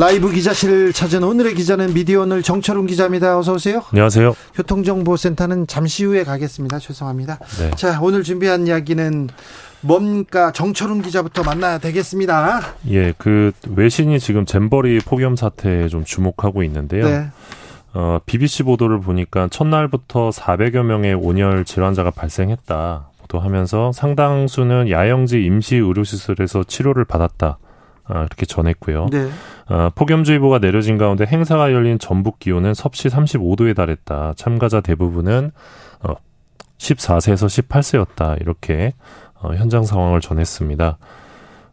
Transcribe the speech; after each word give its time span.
라이브 0.00 0.32
기자실을 0.32 0.94
찾은 0.94 1.22
오늘의 1.22 1.54
기자는 1.56 1.92
미디어 1.92 2.22
오늘 2.22 2.42
정철웅 2.42 2.86
기자입니다. 2.86 3.38
어서 3.38 3.52
오세요. 3.52 3.82
안녕하세요. 3.90 4.34
교통정보센터는 4.54 5.66
잠시 5.66 6.06
후에 6.06 6.24
가겠습니다. 6.24 6.78
죄송합니다. 6.78 7.38
네. 7.58 7.70
자, 7.72 8.00
오늘 8.00 8.22
준비한 8.22 8.66
이야기는 8.66 9.28
뭡니까? 9.82 10.52
정철웅 10.52 11.02
기자부터 11.02 11.42
만나야 11.42 11.76
되겠습니다. 11.76 12.62
예, 12.88 13.12
그 13.18 13.52
외신이 13.68 14.20
지금 14.20 14.46
잼버리 14.46 15.00
폭염 15.00 15.36
사태에 15.36 15.88
좀 15.88 16.02
주목하고 16.06 16.62
있는데요. 16.62 17.04
네. 17.04 17.26
어, 17.92 18.20
BBC 18.24 18.62
보도를 18.62 19.00
보니까 19.02 19.48
첫날부터 19.50 20.30
400여 20.30 20.82
명의 20.82 21.12
온열 21.12 21.66
질환자가 21.66 22.10
발생했다. 22.10 23.10
보도 23.20 23.38
하면서 23.38 23.92
상당수는 23.92 24.88
야영지 24.88 25.44
임시 25.44 25.76
의료시설에서 25.76 26.64
치료를 26.64 27.04
받았다. 27.04 27.58
아, 28.12 28.20
이렇게 28.20 28.46
전했고요. 28.46 29.06
네. 29.10 29.28
어, 29.68 29.90
폭염주의보가 29.94 30.58
내려진 30.58 30.98
가운데 30.98 31.24
행사가 31.24 31.72
열린 31.72 31.98
전북 31.98 32.38
기온은 32.38 32.74
섭씨 32.74 33.08
35도에 33.08 33.74
달했다. 33.74 34.34
참가자 34.36 34.80
대부분은 34.80 35.52
어, 36.02 36.14
14세에서 36.78 37.68
18세였다. 37.68 38.40
이렇게 38.40 38.94
어, 39.40 39.54
현장 39.54 39.84
상황을 39.84 40.20
전했습니다. 40.20 40.98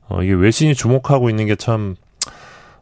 어, 0.09 0.21
이게 0.21 0.33
외신이 0.33 0.75
주목하고 0.75 1.29
있는 1.29 1.47
게 1.47 1.55
참 1.55 1.95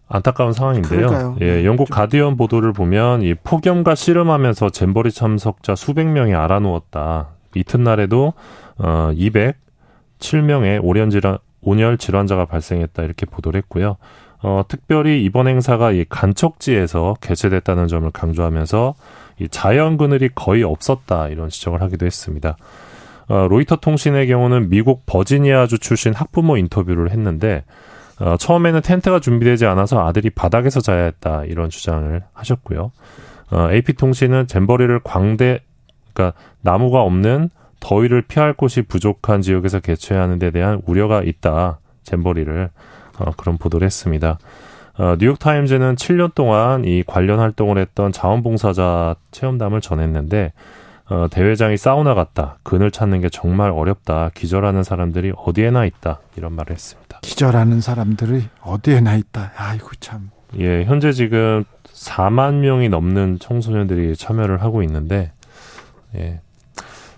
안타까운 0.08 0.54
상황인데요. 0.54 1.08
그러니까요. 1.08 1.38
예, 1.42 1.58
네. 1.58 1.66
영국 1.66 1.90
가디언 1.90 2.38
보도를 2.38 2.74
보면 2.74 3.24
이 3.24 3.34
폭염과 3.34 3.96
씨름하면서 3.96 4.70
잼버리 4.70 5.12
참석자 5.12 5.76
수백 5.76 6.06
명이 6.08 6.34
알아누웠다. 6.36 7.30
이튿날에도 7.56 8.34
어 8.78 9.12
207명의 10.20 10.80
오련 10.84 11.10
질환 11.10 11.38
온열 11.66 11.98
질환자가 11.98 12.46
발생했다 12.46 13.04
이렇게 13.04 13.26
보도를 13.26 13.58
했고요. 13.60 13.98
어 14.42 14.64
특별히 14.68 15.24
이번 15.24 15.48
행사가 15.48 15.92
이 15.92 16.06
간척지에서 16.08 17.16
개최됐다는 17.20 17.88
점을 17.88 18.10
강조하면서 18.12 18.96
이 19.40 19.50
자연 19.50 19.98
그늘이 19.98 20.30
거의 20.34 20.64
없었다 20.64 21.28
이런 21.28 21.50
지적을 21.50 21.82
하기도 21.82 22.06
했습니다. 22.06 22.56
어, 23.28 23.48
로이터 23.50 23.78
통신의 23.78 24.28
경우는 24.28 24.70
미국 24.70 25.04
버지니아주 25.06 25.80
출신 25.80 26.14
학부모 26.14 26.58
인터뷰를 26.58 27.12
했는데 27.12 27.64
어, 28.20 28.38
처음에는 28.38 28.82
텐트가 28.82 29.20
준비되지 29.20 29.66
않아서 29.66 30.06
아들이 30.06 30.30
바닥에서 30.30 30.80
자야 30.80 31.06
했다 31.06 31.44
이런 31.46 31.70
주장을 31.70 32.22
하셨고요. 32.34 32.92
어, 33.52 33.68
AP통신은 33.72 34.48
잼버리를 34.48 35.00
광대 35.04 35.60
그러니까 36.14 36.38
나무가 36.62 37.02
없는 37.02 37.50
더위를 37.80 38.22
피할 38.24 38.54
곳이 38.54 38.82
부족한 38.82 39.42
지역에서 39.42 39.80
개최하는 39.80 40.40
데 40.40 40.52
대한 40.52 40.82
우려가 40.86 41.22
있다. 41.22 41.80
잼버리를 42.04 42.70
어, 43.20 43.32
그런 43.38 43.58
보도를 43.58 43.86
했습니다. 43.86 44.38
어, 44.98 45.16
뉴욕타임즈는 45.20 45.96
7년 45.96 46.34
동안 46.34 46.86
이 46.86 47.04
관련 47.06 47.40
활동을 47.40 47.78
했던 47.78 48.12
자원봉사자 48.12 49.16
체험담을 49.32 49.82
전했는데 49.82 50.54
어, 51.08 51.28
대회장이 51.30 51.78
사우나 51.78 52.16
같다. 52.16 52.58
그늘 52.64 52.90
찾는 52.90 53.22
게 53.22 53.30
정말 53.30 53.70
어렵다. 53.70 54.32
기절하는 54.34 54.84
사람들이 54.84 55.34
어디에나 55.36 55.86
있다. 55.86 56.20
이런 56.36 56.54
말을 56.54 56.74
했습니다. 56.74 57.20
기절하는 57.22 57.82
사람들이 57.82 58.46
어디에나 58.62 59.16
있다. 59.16 59.52
아이고 59.56 59.90
참. 60.00 60.32
예, 60.58 60.84
현재 60.86 61.12
지금 61.12 61.64
4만 61.84 62.56
명이 62.56 62.90
넘는 62.90 63.40
청소년들이 63.40 64.16
참여를 64.16 64.62
하고 64.62 64.82
있는데 64.84 65.32
예. 66.16 66.40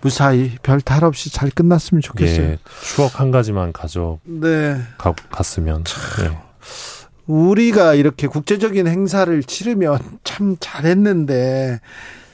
무사히 0.00 0.56
별 0.62 0.80
탈 0.80 1.04
없이 1.04 1.30
잘 1.32 1.50
끝났으면 1.50 2.00
좋겠어요. 2.02 2.46
예, 2.46 2.58
추억 2.82 3.18
한 3.20 3.30
가지만 3.30 3.72
가져 3.72 4.18
네. 4.24 4.80
가, 4.96 5.14
갔으면. 5.30 5.84
예. 6.22 6.38
우리가 7.26 7.94
이렇게 7.94 8.26
국제적인 8.26 8.86
행사를 8.86 9.42
치르면 9.42 9.98
참 10.24 10.56
잘했는데 10.60 11.80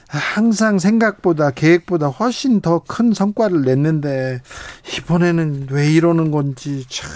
항상 0.07 0.79
생각보다 0.79 1.51
계획보다 1.51 2.07
훨씬 2.07 2.61
더 2.61 2.79
큰 2.79 3.13
성과를 3.13 3.63
냈는데 3.63 4.41
이번에는 4.97 5.67
왜 5.71 5.91
이러는 5.91 6.31
건지 6.31 6.85
참 6.87 7.09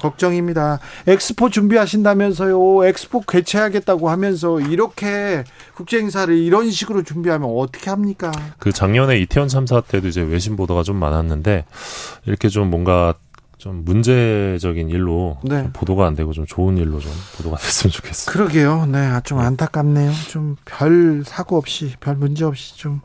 걱정입니다. 0.00 0.80
엑스포 1.06 1.50
준비하신다면서요. 1.50 2.84
엑스포 2.86 3.20
개최하겠다고 3.20 4.10
하면서 4.10 4.60
이렇게 4.60 5.44
국제 5.74 5.98
행사를 5.98 6.34
이런 6.36 6.70
식으로 6.70 7.02
준비하면 7.02 7.48
어떻게 7.56 7.90
합니까? 7.90 8.32
그 8.58 8.72
작년에 8.72 9.18
이태원 9.20 9.48
참사 9.48 9.80
때도 9.80 10.08
이제 10.08 10.20
외신 10.22 10.56
보도가 10.56 10.82
좀 10.82 10.96
많았는데 10.96 11.64
이렇게 12.26 12.48
좀 12.48 12.70
뭔가 12.70 13.14
좀 13.58 13.84
문제적인 13.84 14.88
일로 14.88 15.36
네. 15.42 15.68
보도가 15.74 16.06
안 16.06 16.14
되고 16.16 16.32
좀 16.32 16.46
좋은 16.46 16.78
일로 16.78 16.98
좀 16.98 17.12
보도가 17.36 17.58
됐으면 17.62 17.92
좋겠어요. 17.92 18.32
그러게요. 18.32 18.86
네, 18.86 18.98
아, 18.98 19.20
좀 19.20 19.38
안타깝네요. 19.38 20.10
좀 20.30 20.56
별 20.64 21.22
사고 21.26 21.58
없이 21.58 21.94
별 22.00 22.16
문제 22.16 22.44
없이 22.44 22.76
좀 22.78 23.00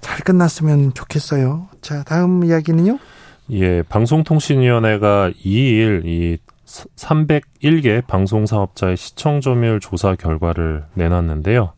잘 0.00 0.20
끝났으면 0.20 0.94
좋겠어요. 0.94 1.66
자, 1.82 2.04
다음 2.04 2.44
이야기는요? 2.44 2.98
예, 3.50 3.82
방송통신위원회가 3.82 5.32
2일 5.44 6.04
이 6.04 6.38
301개 6.66 8.06
방송사업자의 8.06 8.96
시청 8.96 9.40
점유율 9.40 9.80
조사 9.80 10.14
결과를 10.14 10.84
내놨는데요. 10.94 11.72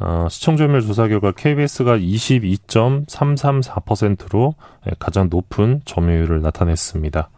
어, 0.00 0.26
시청 0.30 0.56
점유율 0.56 0.80
조사 0.80 1.06
결과 1.08 1.32
KBS가 1.32 1.98
22.334%로 1.98 4.54
가장 4.98 5.28
높은 5.30 5.82
점유율을 5.84 6.40
나타냈습니다. 6.40 7.28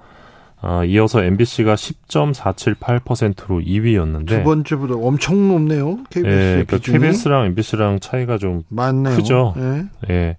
어, 0.62 0.84
이어서 0.84 1.22
MBC가 1.22 1.74
10.478%로 1.74 3.60
2위였는데 3.60 4.26
두 4.26 4.42
번째 4.42 4.76
보다 4.76 4.94
엄청 4.94 5.48
높네요. 5.48 5.98
KBS 6.10 6.34
예, 6.34 6.64
그러니까 6.64 6.92
KBS랑 6.92 7.44
MBC랑 7.46 8.00
차이가 8.00 8.38
좀 8.38 8.62
많네요. 8.68 9.16
크죠. 9.16 9.54
예. 9.58 9.84
예. 10.10 10.36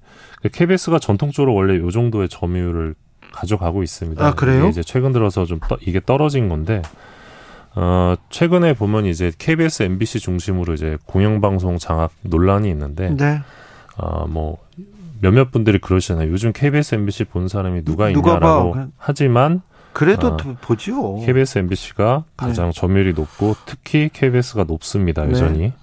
KBS가 0.51 0.99
전통적으로 0.99 1.53
원래 1.53 1.77
요 1.77 1.91
정도의 1.91 2.29
점유율을 2.29 2.95
가져가고 3.37 3.83
있습니다. 3.83 4.25
아, 4.25 4.33
그래요? 4.33 4.67
이제 4.67 4.81
최근 4.81 5.13
들어서 5.13 5.45
좀 5.45 5.59
떠, 5.67 5.77
이게 5.81 6.01
떨어진 6.03 6.49
건데 6.49 6.81
어, 7.79 8.15
최근에 8.31 8.73
보면 8.73 9.05
이제 9.05 9.31
KBS, 9.37 9.83
MBC 9.83 10.19
중심으로 10.19 10.73
이제 10.73 10.97
공영방송 11.05 11.77
장악 11.77 12.11
논란이 12.23 12.67
있는데, 12.71 13.13
네. 13.15 13.39
어, 13.97 14.25
뭐, 14.25 14.57
몇몇 15.21 15.51
분들이 15.51 15.77
그러시잖아요. 15.77 16.31
요즘 16.31 16.53
KBS, 16.53 16.95
MBC 16.95 17.25
본 17.25 17.47
사람이 17.47 17.85
누가, 17.85 18.11
누가 18.11 18.31
있냐라고 18.31 18.71
봐. 18.71 18.87
하지만, 18.97 19.61
그래도 19.93 20.29
어, 20.29 20.37
보지요. 20.59 21.17
KBS, 21.17 21.59
MBC가 21.59 22.23
가장 22.35 22.71
네. 22.71 22.71
점유율이 22.73 23.13
높고, 23.13 23.55
특히 23.67 24.09
KBS가 24.11 24.63
높습니다, 24.63 25.29
여전히. 25.29 25.59
네. 25.59 25.73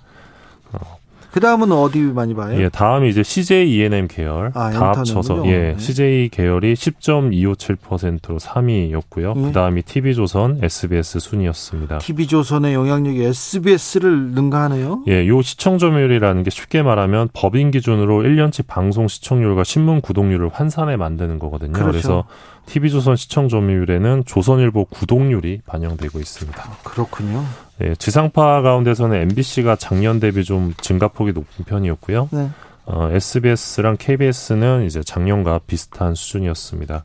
그 1.34 1.40
다음은 1.40 1.72
어디 1.72 1.98
많이 1.98 2.32
봐요? 2.32 2.56
예, 2.62 2.68
다음이 2.68 3.08
이제 3.10 3.24
CJ 3.24 3.68
ENM 3.68 4.06
계열 4.06 4.52
아, 4.54 4.70
다 4.70 4.90
합쳐서 4.90 5.42
예, 5.46 5.72
네. 5.72 5.74
CJ 5.76 6.28
계열이 6.28 6.74
10.257%로 6.74 8.38
3위였고요. 8.38 9.36
네. 9.36 9.42
그 9.42 9.52
다음이 9.52 9.82
TV조선, 9.82 10.60
SBS 10.62 11.18
순이었습니다. 11.18 11.98
TV조선의 11.98 12.74
영향력이 12.74 13.24
SBS를 13.24 14.30
능가하네요. 14.30 15.02
예, 15.08 15.26
요 15.26 15.42
시청 15.42 15.78
점유율이라는 15.78 16.44
게 16.44 16.50
쉽게 16.50 16.82
말하면 16.84 17.30
법인 17.32 17.72
기준으로 17.72 18.22
1년치 18.22 18.64
방송 18.68 19.08
시청률과 19.08 19.64
신문 19.64 20.02
구독률을 20.02 20.50
환산해 20.52 20.94
만드는 20.94 21.40
거거든요. 21.40 21.72
그렇죠. 21.72 21.90
그래서 21.90 22.24
TV조선 22.66 23.16
시청 23.16 23.48
점유율에는 23.48 24.22
조선일보 24.24 24.84
구독률이 24.84 25.62
반영되고 25.66 26.20
있습니다. 26.20 26.62
아, 26.62 26.76
그렇군요. 26.84 27.44
네, 27.78 27.94
지상파 27.96 28.62
가운데서는 28.62 29.16
MBC가 29.22 29.76
작년 29.76 30.20
대비 30.20 30.44
좀 30.44 30.74
증가폭이 30.80 31.32
높은 31.32 31.64
편이었고요. 31.64 32.28
네. 32.32 32.50
어, 32.86 33.08
SBS랑 33.10 33.96
KBS는 33.98 34.84
이제 34.84 35.02
작년과 35.02 35.60
비슷한 35.66 36.14
수준이었습니다. 36.14 37.04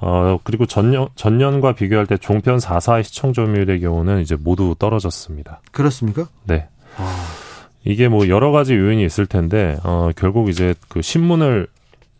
어, 0.00 0.38
그리고 0.44 0.64
전년, 0.66 1.08
전년과 1.16 1.72
비교할 1.72 2.06
때 2.06 2.16
종편 2.16 2.58
4사의 2.58 3.02
시청 3.02 3.32
점유율의 3.32 3.80
경우는 3.80 4.20
이제 4.20 4.36
모두 4.36 4.74
떨어졌습니다. 4.78 5.60
그렇습니까? 5.72 6.28
네. 6.44 6.68
아. 6.96 7.26
이게 7.84 8.08
뭐 8.08 8.28
여러 8.28 8.50
가지 8.50 8.74
요인이 8.74 9.04
있을 9.04 9.26
텐데, 9.26 9.76
어, 9.82 10.10
결국 10.16 10.48
이제 10.48 10.74
그 10.88 11.02
신문을 11.02 11.66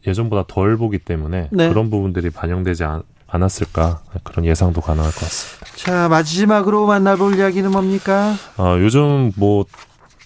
예전보다 0.06 0.44
덜 0.48 0.76
보기 0.76 0.98
때문에 0.98 1.48
네. 1.52 1.68
그런 1.68 1.90
부분들이 1.90 2.30
반영되지 2.30 2.84
않, 2.84 3.02
않았을까 3.28 4.00
그런 4.24 4.44
예상도 4.46 4.80
가능할 4.80 5.10
것 5.12 5.20
같습니다. 5.20 5.66
자 5.76 6.08
마지막으로 6.08 6.86
만나볼 6.86 7.36
이야기는 7.36 7.70
뭡니까? 7.70 8.34
어, 8.56 8.76
요즘 8.80 9.32
뭐 9.36 9.64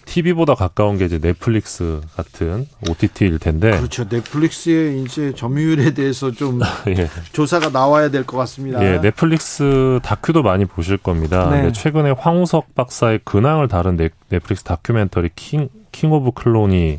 TV보다 0.05 0.55
가까운 0.55 0.99
게 0.99 1.07
이제 1.07 1.19
넷플릭스 1.19 2.01
같은 2.17 2.67
OTT일 2.89 3.39
텐데. 3.39 3.71
그렇죠. 3.71 4.05
넷플릭스의 4.11 5.03
이제 5.03 5.33
점유율에 5.35 5.95
대해서 5.95 6.31
좀 6.33 6.61
예. 6.89 7.09
조사가 7.33 7.71
나와야 7.71 8.11
될 8.11 8.25
것 8.25 8.37
같습니다. 8.39 8.85
예, 8.85 9.01
넷플릭스 9.01 10.01
다큐도 10.03 10.43
많이 10.43 10.65
보실 10.67 10.97
겁니다. 10.99 11.49
네. 11.51 11.73
최근에 11.73 12.11
황우석 12.19 12.75
박사의 12.75 13.21
근황을 13.25 13.69
다룬 13.69 13.97
넷, 13.97 14.13
넷플릭스 14.29 14.65
다큐멘터리 14.65 15.31
King, 15.35 15.69
King 15.93 16.13
of 16.13 16.33
Clone이 16.33 16.99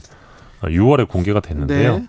6월에 0.64 1.08
공개가 1.08 1.40
됐는데요. 1.40 2.00
네. 2.00 2.08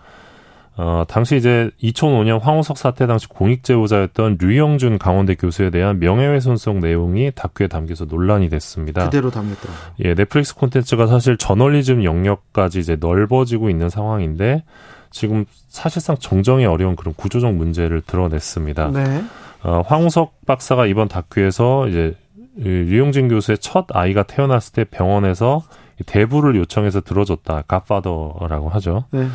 어, 0.77 1.05
당시 1.07 1.37
이제 1.37 1.71
2005년 1.83 2.41
황우석 2.41 2.77
사태 2.79 3.07
당시 3.07 3.29
공익제보자였던 3.29 4.39
류영준 4.41 4.99
강원대 4.99 5.37
교수에 5.37 5.71
대한 5.71 6.01
명예훼손성 6.01 6.81
내용이 6.81 7.31
다큐에 7.33 7.69
담겨서 7.69 8.07
논란이 8.07 8.49
됐습니다. 8.49 9.05
그대로 9.05 9.31
담겼더라고요. 9.31 9.95
예, 10.05 10.15
넷플릭스 10.15 10.55
콘텐츠가 10.57 11.07
사실 11.07 11.37
저널리즘 11.37 12.03
영역까지 12.03 12.81
이제 12.81 12.97
넓어지고 12.99 13.71
있는 13.71 13.89
상황인데 13.89 14.65
지금 15.13 15.45
사실상 15.69 16.17
정정이 16.19 16.67
어려운 16.67 16.97
그런 16.97 17.15
구조적 17.15 17.55
문제를 17.55 18.01
드러냈습니다. 18.01 18.91
네. 18.91 19.25
어, 19.63 19.83
황우석 19.87 20.45
박사가 20.45 20.87
이번 20.87 21.07
다큐에서 21.07 21.87
이제 21.87 22.17
류영진 22.57 23.29
교수의 23.29 23.59
첫 23.59 23.87
아이가 23.91 24.25
태어났을 24.25 24.73
때 24.73 24.85
병원에서 24.85 25.63
대부를 26.07 26.57
요청해서 26.57 27.01
들어줬다. 27.01 27.63
갓파더라고 27.69 28.69
하죠. 28.71 29.05
네. 29.13 29.29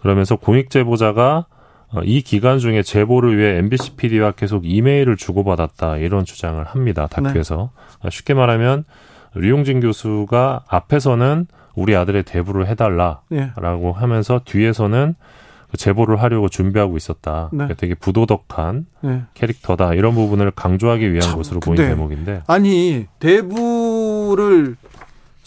그러면서 0.00 0.36
공익 0.36 0.70
제보자가 0.70 1.46
어, 1.90 2.00
이 2.04 2.20
기간 2.20 2.58
중에 2.58 2.82
제보를 2.82 3.38
위해 3.38 3.56
MBC 3.58 3.96
PD와 3.96 4.32
계속 4.32 4.64
이메일을 4.66 5.16
주고받았다 5.16 5.96
이런 5.98 6.24
주장을 6.24 6.62
합니다. 6.62 7.06
다큐에서 7.06 7.70
네. 8.02 8.10
쉽게 8.10 8.34
말하면 8.34 8.84
류용진 9.34 9.80
교수가 9.80 10.64
앞에서는 10.68 11.46
우리 11.74 11.96
아들의 11.96 12.24
대부를 12.24 12.66
해달라라고 12.66 13.22
네. 13.30 13.50
하면서 13.94 14.40
뒤에서는 14.44 15.14
그 15.70 15.76
제보를 15.76 16.20
하려고 16.22 16.48
준비하고 16.48 16.96
있었다. 16.96 17.50
네. 17.52 17.68
되게 17.76 17.94
부도덕한 17.94 18.86
네. 19.02 19.22
캐릭터다. 19.34 19.94
이런 19.94 20.14
부분을 20.14 20.50
강조하기 20.50 21.12
위한 21.12 21.36
것으로 21.36 21.60
보이는 21.60 21.88
대목인데. 21.88 22.42
아니 22.46 23.06
대부를 23.18 24.76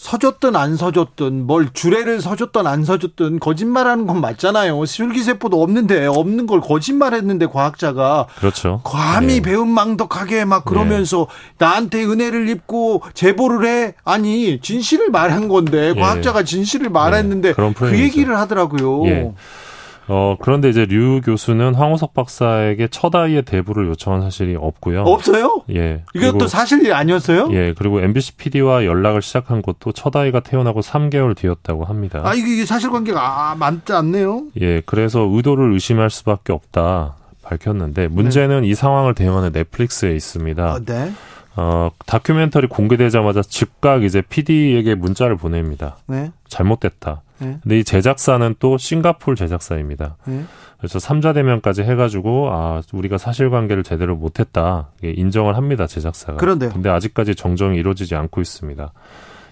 서줬든 0.02 0.56
안 0.56 0.76
서줬든 0.76 1.46
뭘 1.46 1.68
주례를 1.72 2.20
서줬든 2.20 2.66
안 2.66 2.84
서줬든 2.84 3.38
거짓말하는 3.38 4.08
건 4.08 4.20
맞잖아요. 4.20 4.84
줄기세포도 4.84 5.62
없는데 5.62 6.06
없는 6.06 6.48
걸 6.48 6.60
거짓말했는데 6.60 7.46
과학자가 7.46 8.26
그렇죠. 8.34 8.80
감히 8.82 9.34
네. 9.34 9.42
배은망덕하게 9.42 10.44
막 10.44 10.64
그러면서 10.64 11.28
네. 11.28 11.66
나한테 11.66 12.04
은혜를 12.04 12.48
입고 12.48 13.02
제보를 13.14 13.64
해 13.64 13.94
아니 14.02 14.60
진실을 14.60 15.10
말한 15.10 15.46
건데 15.46 15.92
예. 15.94 16.00
과학자가 16.00 16.42
진실을 16.42 16.88
말했는데 16.90 17.54
네. 17.54 17.72
그 17.72 17.96
얘기를 17.96 18.36
하더라고요. 18.36 19.34
예. 20.08 20.12
어, 20.12 20.36
그런데 20.40 20.68
이제 20.68 20.84
류 20.84 21.20
교수는 21.20 21.74
황우석 21.74 22.14
박사에게 22.14 22.88
첫 22.90 23.14
아이의 23.14 23.42
대부를 23.42 23.88
요청한 23.88 24.22
사실이 24.22 24.56
없고요. 24.56 25.02
없어요? 25.02 25.62
예. 25.74 26.02
이것도 26.14 26.46
사실이 26.48 26.92
아니었어요? 26.92 27.48
예. 27.52 27.74
그리고 27.76 28.00
MBC 28.00 28.36
PD와 28.36 28.84
연락을 28.84 29.22
시작한 29.22 29.62
것도 29.62 29.92
첫 29.92 30.14
아이가 30.16 30.40
태어나고 30.40 30.80
3개월 30.80 31.36
뒤였다고 31.36 31.84
합니다. 31.84 32.20
아, 32.24 32.34
이게 32.34 32.64
사실관계가 32.64 33.50
아, 33.50 33.54
맞지 33.54 33.92
않네요? 33.92 34.44
예. 34.60 34.80
그래서 34.84 35.20
의도를 35.30 35.72
의심할 35.72 36.10
수밖에 36.10 36.52
없다 36.52 37.16
밝혔는데 37.42 38.08
문제는 38.08 38.62
네. 38.62 38.68
이 38.68 38.74
상황을 38.74 39.14
대응하는 39.14 39.52
넷플릭스에 39.52 40.14
있습니다. 40.14 40.64
아, 40.64 40.78
네. 40.84 41.12
어, 41.56 41.90
다큐멘터리 42.06 42.66
공개되자마자 42.66 43.42
즉각 43.42 44.04
이제 44.04 44.22
PD에게 44.22 44.94
문자를 44.94 45.36
보냅니다. 45.36 45.96
네. 46.06 46.32
잘못됐다. 46.48 47.20
네. 47.42 47.58
근데 47.62 47.78
이 47.78 47.84
제작사는 47.84 48.54
또 48.58 48.78
싱가폴 48.78 49.36
제작사입니다. 49.36 50.16
네. 50.24 50.44
그래서 50.78 50.98
삼자 50.98 51.32
대면까지 51.32 51.82
해가지고 51.82 52.48
아 52.50 52.82
우리가 52.92 53.18
사실관계를 53.18 53.82
제대로 53.84 54.16
못했다 54.16 54.88
인정을 55.02 55.56
합니다 55.56 55.86
제작사가. 55.86 56.38
그런데요. 56.38 56.70
근데 56.70 56.88
아직까지 56.88 57.34
정정이 57.34 57.78
이루어지지 57.78 58.14
않고 58.16 58.40
있습니다. 58.40 58.92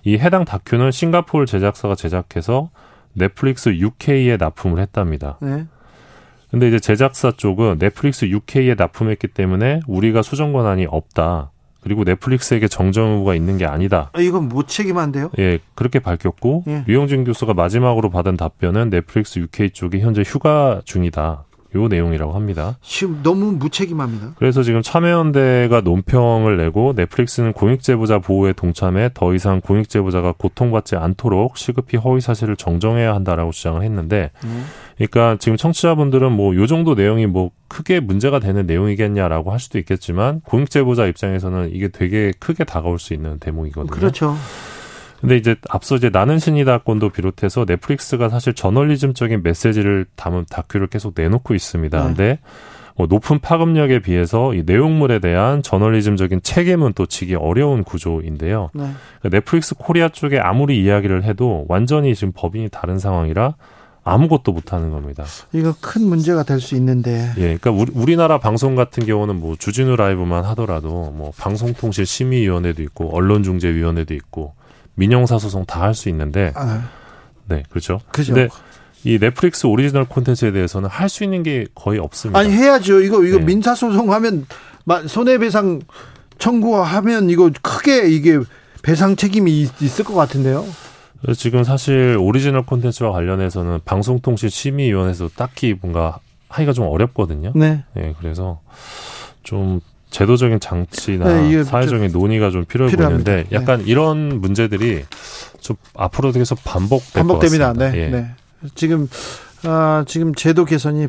이 0.04 0.19
해당 0.19 0.44
다큐는 0.44 0.90
싱가폴 0.90 1.46
제작사가 1.46 1.94
제작해서 1.94 2.70
넷플릭스 3.12 3.70
UK에 3.70 4.36
납품을 4.36 4.81
했답니다. 4.81 5.38
네. 5.40 5.66
근데 6.50 6.69
이제 6.69 6.81
제작사 6.81 7.31
쪽은 7.31 7.78
넷플릭스 7.78 8.25
UK에 8.25 8.75
납품했기 8.75 9.28
때문에 9.28 9.81
우리가 9.86 10.22
수정 10.22 10.52
권한이 10.52 10.86
없다. 10.90 11.52
그리고 11.81 12.05
넷플릭스에게 12.05 12.69
정정 12.69 13.11
의무가 13.11 13.35
있는 13.35 13.59
게 13.59 13.67
아니다. 13.67 14.11
아, 14.12 14.21
이건 14.21 14.49
무책임한데요? 14.49 15.31
예, 15.38 15.59
그렇게 15.75 15.99
밝혔고 15.99 16.65
예. 16.69 16.85
류영진 16.87 17.25
교수가 17.25 17.55
마지막으로 17.55 18.11
받은 18.11 18.37
답변은 18.37 18.91
넷플릭스 18.91 19.38
UK 19.38 19.71
쪽이 19.71 20.00
현재 20.00 20.23
휴가 20.25 20.81
중이다. 20.85 21.44
요 21.77 21.87
내용이라고 21.87 22.32
합니다. 22.32 22.77
지금 22.82 23.21
너무 23.23 23.53
무책임합니다. 23.53 24.35
그래서 24.37 24.62
지금 24.62 24.82
참여연대가 24.82 25.82
논평을 25.82 26.56
내고 26.56 26.94
넷플릭스는 26.97 27.53
공익제보자 27.53 28.19
보호에 28.19 28.53
동참해 28.53 29.11
더 29.15 29.35
이상 29.35 29.61
공익제보자가 29.61 30.35
고통받지 30.37 30.97
않도록 30.97 31.56
시급히 31.56 31.97
허위 31.97 32.21
사실을 32.21 32.56
정정해야 32.56 33.15
한다라고 33.15 33.53
주장을 33.53 33.81
했는데, 33.82 34.32
음. 34.44 34.65
그러니까 35.00 35.37
지금 35.41 35.56
청취자분들은 35.56 36.32
뭐 36.32 36.55
요 36.55 36.67
정도 36.67 36.94
내용이 36.94 37.26
뭐 37.26 37.50
크게 37.69 38.00
문제가 38.00 38.38
되는 38.38 38.67
내용이겠냐라고 38.67 39.50
할 39.50 39.58
수도 39.58 39.79
있겠지만 39.79 40.41
공익 40.43 40.70
제보자 40.70 41.06
입장에서는 41.06 41.70
이게 41.73 41.88
되게 41.88 42.32
크게 42.38 42.64
다가올 42.64 42.99
수 42.99 43.14
있는 43.14 43.38
대목이거든요. 43.38 43.91
그렇죠. 43.91 44.37
근데 45.20 45.37
이제 45.37 45.55
앞서 45.69 45.97
이제 45.97 46.11
나는 46.11 46.38
신이다권도 46.38 47.11
비롯해서 47.11 47.64
넷플릭스가 47.67 48.29
사실 48.29 48.55
저널리즘적인 48.55 49.43
메시지를 49.43 50.06
담은 50.17 50.47
다큐를 50.50 50.87
계속 50.88 51.14
내놓고 51.17 51.55
있습니다. 51.55 51.99
네. 51.99 52.06
근데 52.06 52.38
뭐 52.96 53.06
높은 53.06 53.38
파급력에 53.38 54.00
비해서 54.00 54.55
이 54.55 54.62
내용물에 54.64 55.19
대한 55.20 55.62
저널리즘적인 55.62 56.41
책임은 56.43 56.94
또 56.94 57.06
지기 57.06 57.35
어려운 57.35 57.85
구조인데요. 57.85 58.70
네. 58.75 58.91
그러니까 59.20 59.29
넷플릭스 59.38 59.75
코리아 59.75 60.08
쪽에 60.08 60.38
아무리 60.38 60.82
이야기를 60.82 61.25
해도 61.25 61.64
완전히 61.69 62.14
지금 62.14 62.32
법인이 62.35 62.69
다른 62.70 62.99
상황이라 62.99 63.55
아무것도 64.02 64.52
못하는 64.52 64.91
겁니다. 64.91 65.25
이거 65.52 65.75
큰 65.81 66.02
문제가 66.06 66.43
될 66.43 66.61
수 66.61 66.75
있는데. 66.76 67.31
예, 67.37 67.56
그러니까 67.58 67.70
우리, 67.70 67.93
우리나라 67.94 68.38
방송 68.38 68.75
같은 68.75 69.05
경우는 69.05 69.37
뭐 69.37 69.56
주진우 69.58 69.97
라이브만 69.97 70.44
하더라도 70.47 71.11
뭐 71.14 71.32
방송통신 71.36 72.05
심의위원회도 72.05 72.82
있고 72.84 73.15
언론중재위원회도 73.15 74.15
있고 74.15 74.55
민영사 74.94 75.39
소송 75.39 75.65
다 75.67 75.81
할 75.82 75.94
수 75.94 76.08
있는데 76.08 76.53
아. 76.56 76.89
네 77.48 77.63
그렇죠. 77.69 78.01
그죠. 78.10 78.34
근데 78.34 78.48
이 79.05 79.19
넷플릭스 79.19 79.67
오리지널 79.67 80.05
콘텐츠에 80.06 80.51
대해서는 80.53 80.89
할 80.89 81.08
수 81.08 81.24
있는 81.24 81.43
게 81.43 81.67
거의 81.74 81.98
없습니다. 81.98 82.39
아니 82.39 82.51
해야죠. 82.53 83.01
이거 83.03 83.22
이거 83.24 83.39
네. 83.39 83.44
민사 83.44 83.74
소송하면 83.74 84.46
손해배상 85.06 85.81
청구하면 86.39 87.29
이거 87.31 87.51
크게 87.63 88.08
이게 88.08 88.39
배상 88.82 89.15
책임이 89.17 89.69
있을 89.81 90.05
것 90.05 90.15
같은데요. 90.15 90.65
지금 91.36 91.65
사실 91.65 92.17
오리지널 92.19 92.65
콘텐츠와 92.65 93.12
관련해서는 93.12 93.81
방송통신 93.84 94.48
심의위원회에서 94.48 95.29
딱히 95.36 95.74
뭔가 95.81 96.19
하기가 96.48 96.72
좀 96.72 96.86
어렵거든요. 96.86 97.53
네. 97.55 97.84
네 97.94 98.15
그래서 98.19 98.60
좀 99.43 99.81
제도적인 100.10 100.60
장치나 100.60 101.43
네, 101.43 101.62
사회적인 101.62 102.10
논의가 102.10 102.50
좀 102.50 102.65
필요해 102.65 102.91
필요합니다. 102.91 103.31
보이는데 103.31 103.50
네. 103.50 103.56
약간 103.56 103.81
네. 103.81 103.84
이런 103.86 104.41
문제들이 104.41 105.05
좀 105.60 105.77
앞으로 105.94 106.32
계속 106.32 106.58
반복될 106.65 107.12
반복됩니다. 107.12 107.72
네, 107.74 107.93
예. 107.94 108.08
네. 108.08 108.31
지금 108.74 109.08
아, 109.65 110.05
지금 110.06 110.34
제도 110.34 110.65
개선이 110.65 111.06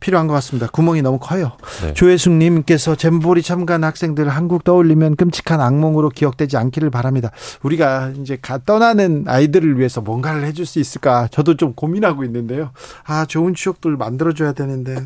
필요한 0.00 0.26
것 0.26 0.34
같습니다. 0.34 0.68
구멍이 0.68 1.02
너무 1.02 1.18
커요. 1.18 1.52
네. 1.82 1.94
조혜숙님께서 1.94 2.94
잼보리 2.96 3.42
참가한 3.42 3.84
학생들 3.84 4.28
한국 4.28 4.64
떠올리면 4.64 5.16
끔찍한 5.16 5.60
악몽으로 5.60 6.10
기억되지 6.10 6.56
않기를 6.56 6.90
바랍니다. 6.90 7.30
우리가 7.62 8.12
이제 8.20 8.38
가 8.40 8.58
떠나는 8.58 9.24
아이들을 9.26 9.78
위해서 9.78 10.00
뭔가를 10.00 10.44
해줄 10.44 10.66
수 10.66 10.78
있을까? 10.78 11.28
저도 11.30 11.56
좀 11.56 11.74
고민하고 11.74 12.24
있는데요. 12.24 12.70
아 13.04 13.24
좋은 13.26 13.54
추억들 13.54 13.96
만들어줘야 13.96 14.52
되는데 14.52 14.96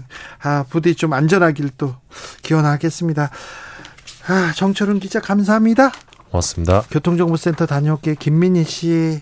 아 0.42 0.64
부디 0.68 0.94
좀 0.94 1.12
안전하길 1.12 1.70
또 1.78 1.94
기원하겠습니다. 2.42 3.30
아 4.26 4.52
정철훈 4.54 5.00
기자 5.00 5.20
감사합니다. 5.20 5.92
고맙습니다. 6.30 6.82
교통정보센터 6.90 7.66
다녀올게 7.66 8.14
김민희 8.14 8.64
씨. 8.64 9.20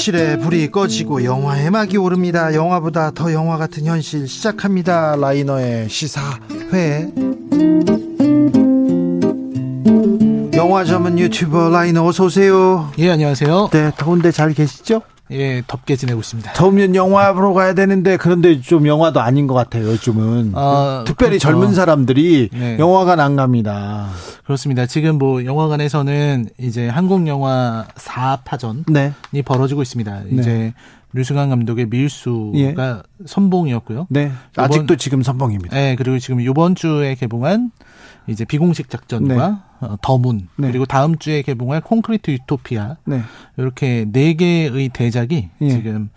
현실에 0.00 0.38
불이 0.38 0.70
꺼지고 0.70 1.24
영화의 1.24 1.70
막이 1.70 1.98
오릅니다. 1.98 2.54
영화보다 2.54 3.10
더 3.10 3.34
영화 3.34 3.58
같은 3.58 3.84
현실 3.84 4.26
시작합니다. 4.26 5.14
라이너의 5.16 5.90
시사회. 5.90 7.06
영화 10.54 10.84
전문 10.84 11.18
유튜버 11.18 11.68
라이너 11.68 12.06
어서 12.06 12.24
오세요. 12.24 12.90
예, 12.98 13.10
안녕하세요. 13.10 13.68
네, 13.72 13.92
더운데 13.98 14.32
잘 14.32 14.54
계시죠? 14.54 15.02
예, 15.32 15.62
덥게 15.66 15.96
지내고 15.96 16.20
있습니다. 16.20 16.52
더우면 16.52 16.94
영화 16.94 17.32
보러 17.32 17.52
가야 17.52 17.74
되는데 17.74 18.16
그런데 18.16 18.60
좀 18.60 18.86
영화도 18.86 19.20
아닌 19.20 19.46
것 19.46 19.54
같아요. 19.54 19.86
요즘은 19.86 20.52
어, 20.54 21.04
특별히 21.06 21.38
그렇죠. 21.38 21.48
젊은 21.48 21.74
사람들이 21.74 22.50
네. 22.52 22.78
영화관 22.78 23.20
안 23.20 23.36
갑니다. 23.36 24.08
그렇습니다. 24.44 24.86
지금 24.86 25.18
뭐 25.18 25.44
영화관에서는 25.44 26.48
이제 26.58 26.88
한국 26.88 27.26
영화 27.28 27.86
4파전이 27.94 28.84
네. 28.88 29.12
벌어지고 29.44 29.82
있습니다. 29.82 30.22
네. 30.30 30.40
이제 30.40 30.74
류승환 31.12 31.48
감독의 31.48 31.86
밀수가 31.86 32.58
예. 32.58 32.74
선봉이었고요. 33.26 34.06
네. 34.10 34.30
아직도 34.56 34.96
지금 34.96 35.22
선봉입니다. 35.22 35.74
네, 35.74 35.96
그리고 35.96 36.18
지금 36.18 36.40
이번 36.40 36.74
주에 36.74 37.14
개봉한 37.16 37.72
이제 38.26 38.44
비공식 38.44 38.90
작전과 38.90 39.48
네. 39.48 39.56
어, 39.80 39.96
더문 40.02 40.48
네. 40.56 40.68
그리고 40.68 40.84
다음 40.84 41.18
주에 41.18 41.42
개봉할 41.42 41.80
콘크리트 41.80 42.30
유토피아 42.30 42.96
네. 43.06 43.22
이렇게 43.56 44.06
네 44.12 44.34
개의 44.34 44.90
대작이 44.90 45.48
예. 45.62 45.70
지금 45.70 46.10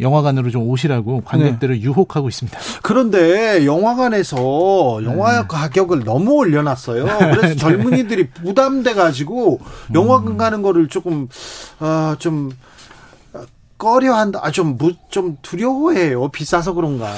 영화관으로 0.00 0.50
좀 0.50 0.62
오시라고 0.68 1.20
관객들을 1.20 1.76
네. 1.76 1.82
유혹하고 1.82 2.28
있습니다. 2.28 2.58
그런데 2.82 3.66
영화관에서 3.66 5.00
영화 5.04 5.42
네. 5.42 5.46
가격을 5.46 6.02
너무 6.04 6.32
올려놨어요. 6.32 7.04
그래서 7.04 7.48
네. 7.48 7.56
젊은이들이 7.56 8.30
부담돼 8.30 8.94
가지고 8.94 9.60
영화관 9.94 10.36
가는 10.36 10.62
거를 10.62 10.88
조금 10.88 11.28
어좀 11.78 12.50
꺼려한다. 13.80 14.38
아, 14.42 14.50
좀, 14.52 14.78
좀 15.08 15.38
두려워해요. 15.42 16.28
비싸서 16.28 16.74
그런가. 16.74 17.12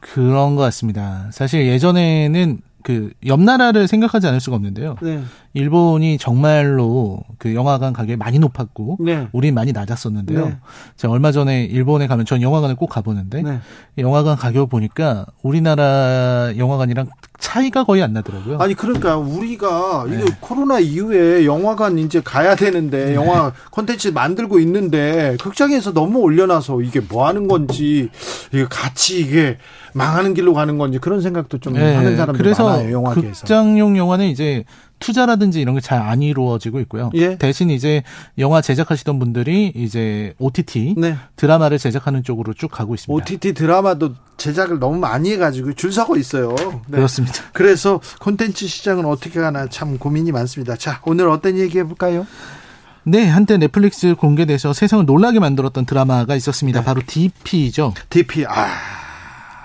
그런 0.00 0.56
것 0.56 0.62
같습니다. 0.62 1.28
사실 1.30 1.66
예전에는 1.66 2.60
그 2.82 3.12
옆 3.26 3.40
나라를 3.40 3.86
생각하지 3.86 4.26
않을 4.26 4.40
수가 4.40 4.56
없는데요. 4.56 4.96
네. 5.02 5.22
일본이 5.52 6.16
정말로 6.18 7.22
그 7.38 7.54
영화관 7.54 7.92
가격이 7.92 8.16
많이 8.16 8.38
높았고 8.38 8.98
네. 9.00 9.28
우린 9.32 9.54
많이 9.54 9.72
낮았었는데요. 9.72 10.46
네. 10.46 10.56
제가 10.96 11.12
얼마 11.12 11.32
전에 11.32 11.64
일본에 11.64 12.06
가면 12.06 12.24
전 12.24 12.40
영화관을 12.40 12.76
꼭 12.76 12.86
가보는데 12.88 13.42
네. 13.42 13.60
영화관 13.98 14.36
가격 14.36 14.70
보니까 14.70 15.26
우리나라 15.42 16.52
영화관이랑 16.56 17.08
차이가 17.40 17.84
거의 17.84 18.02
안 18.02 18.12
나더라고요. 18.12 18.58
아니 18.58 18.74
그러니까 18.74 19.16
우리가 19.16 20.04
이거 20.06 20.24
네. 20.24 20.24
코로나 20.40 20.78
이후에 20.78 21.44
영화관 21.46 21.98
이제 21.98 22.20
가야 22.22 22.54
되는데 22.54 23.06
네. 23.06 23.14
영화 23.14 23.52
콘텐츠 23.70 24.08
만들고 24.08 24.60
있는데 24.60 25.36
극장에서 25.40 25.92
너무 25.92 26.20
올려놔서 26.20 26.82
이게 26.82 27.00
뭐 27.00 27.26
하는 27.26 27.48
건지 27.48 28.10
이게 28.52 28.66
같이 28.68 29.20
이게 29.20 29.58
망하는 29.94 30.34
길로 30.34 30.54
가는 30.54 30.78
건지 30.78 30.98
그런 30.98 31.20
생각도 31.20 31.58
좀 31.58 31.72
네. 31.72 31.96
하는 31.96 32.16
사람들 32.16 32.42
그래서 32.42 32.64
많아요. 32.64 32.92
영화계에서. 32.92 33.40
극장용 33.40 33.96
영화는 33.96 34.26
이제 34.26 34.64
투자라든지 35.00 35.60
이런 35.60 35.74
게 35.74 35.80
잘 35.80 36.00
안 36.00 36.22
이루어지고 36.22 36.78
있고요. 36.80 37.10
예. 37.14 37.36
대신 37.36 37.70
이제 37.70 38.02
영화 38.38 38.60
제작하시던 38.60 39.18
분들이 39.18 39.72
이제 39.74 40.34
OTT 40.38 40.94
네. 40.96 41.16
드라마를 41.36 41.78
제작하는 41.78 42.22
쪽으로 42.22 42.54
쭉 42.54 42.68
가고 42.70 42.94
있습니다. 42.94 43.12
OTT 43.14 43.54
드라마도 43.54 44.14
제작을 44.36 44.78
너무 44.78 44.98
많이 44.98 45.32
해가지고 45.32 45.72
줄 45.74 45.92
서고 45.92 46.16
있어요. 46.16 46.54
네. 46.86 46.96
그렇습니다. 46.96 47.42
그래서 47.52 48.00
콘텐츠 48.20 48.66
시장은 48.66 49.04
어떻게 49.04 49.40
가나 49.40 49.66
참 49.68 49.98
고민이 49.98 50.32
많습니다. 50.32 50.76
자, 50.76 51.00
오늘 51.04 51.28
어떤 51.28 51.58
얘기 51.58 51.78
해볼까요? 51.78 52.26
네, 53.02 53.26
한때 53.26 53.56
넷플릭스 53.56 54.14
공개돼서 54.14 54.72
세상을 54.72 55.06
놀라게 55.06 55.40
만들었던 55.40 55.86
드라마가 55.86 56.34
있었습니다. 56.36 56.80
네. 56.80 56.84
바로 56.84 57.00
DP죠. 57.06 57.94
DP, 58.10 58.44
아, 58.46 58.66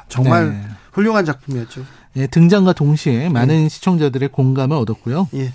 정말 0.07 0.51
네. 0.51 0.61
훌륭한 0.93 1.25
작품이었죠. 1.25 1.83
예, 2.15 2.27
등장과 2.27 2.73
동시에 2.73 3.29
많은 3.29 3.65
예. 3.65 3.69
시청자들의 3.69 4.29
공감을 4.29 4.77
얻었고요. 4.77 5.27
예. 5.35 5.51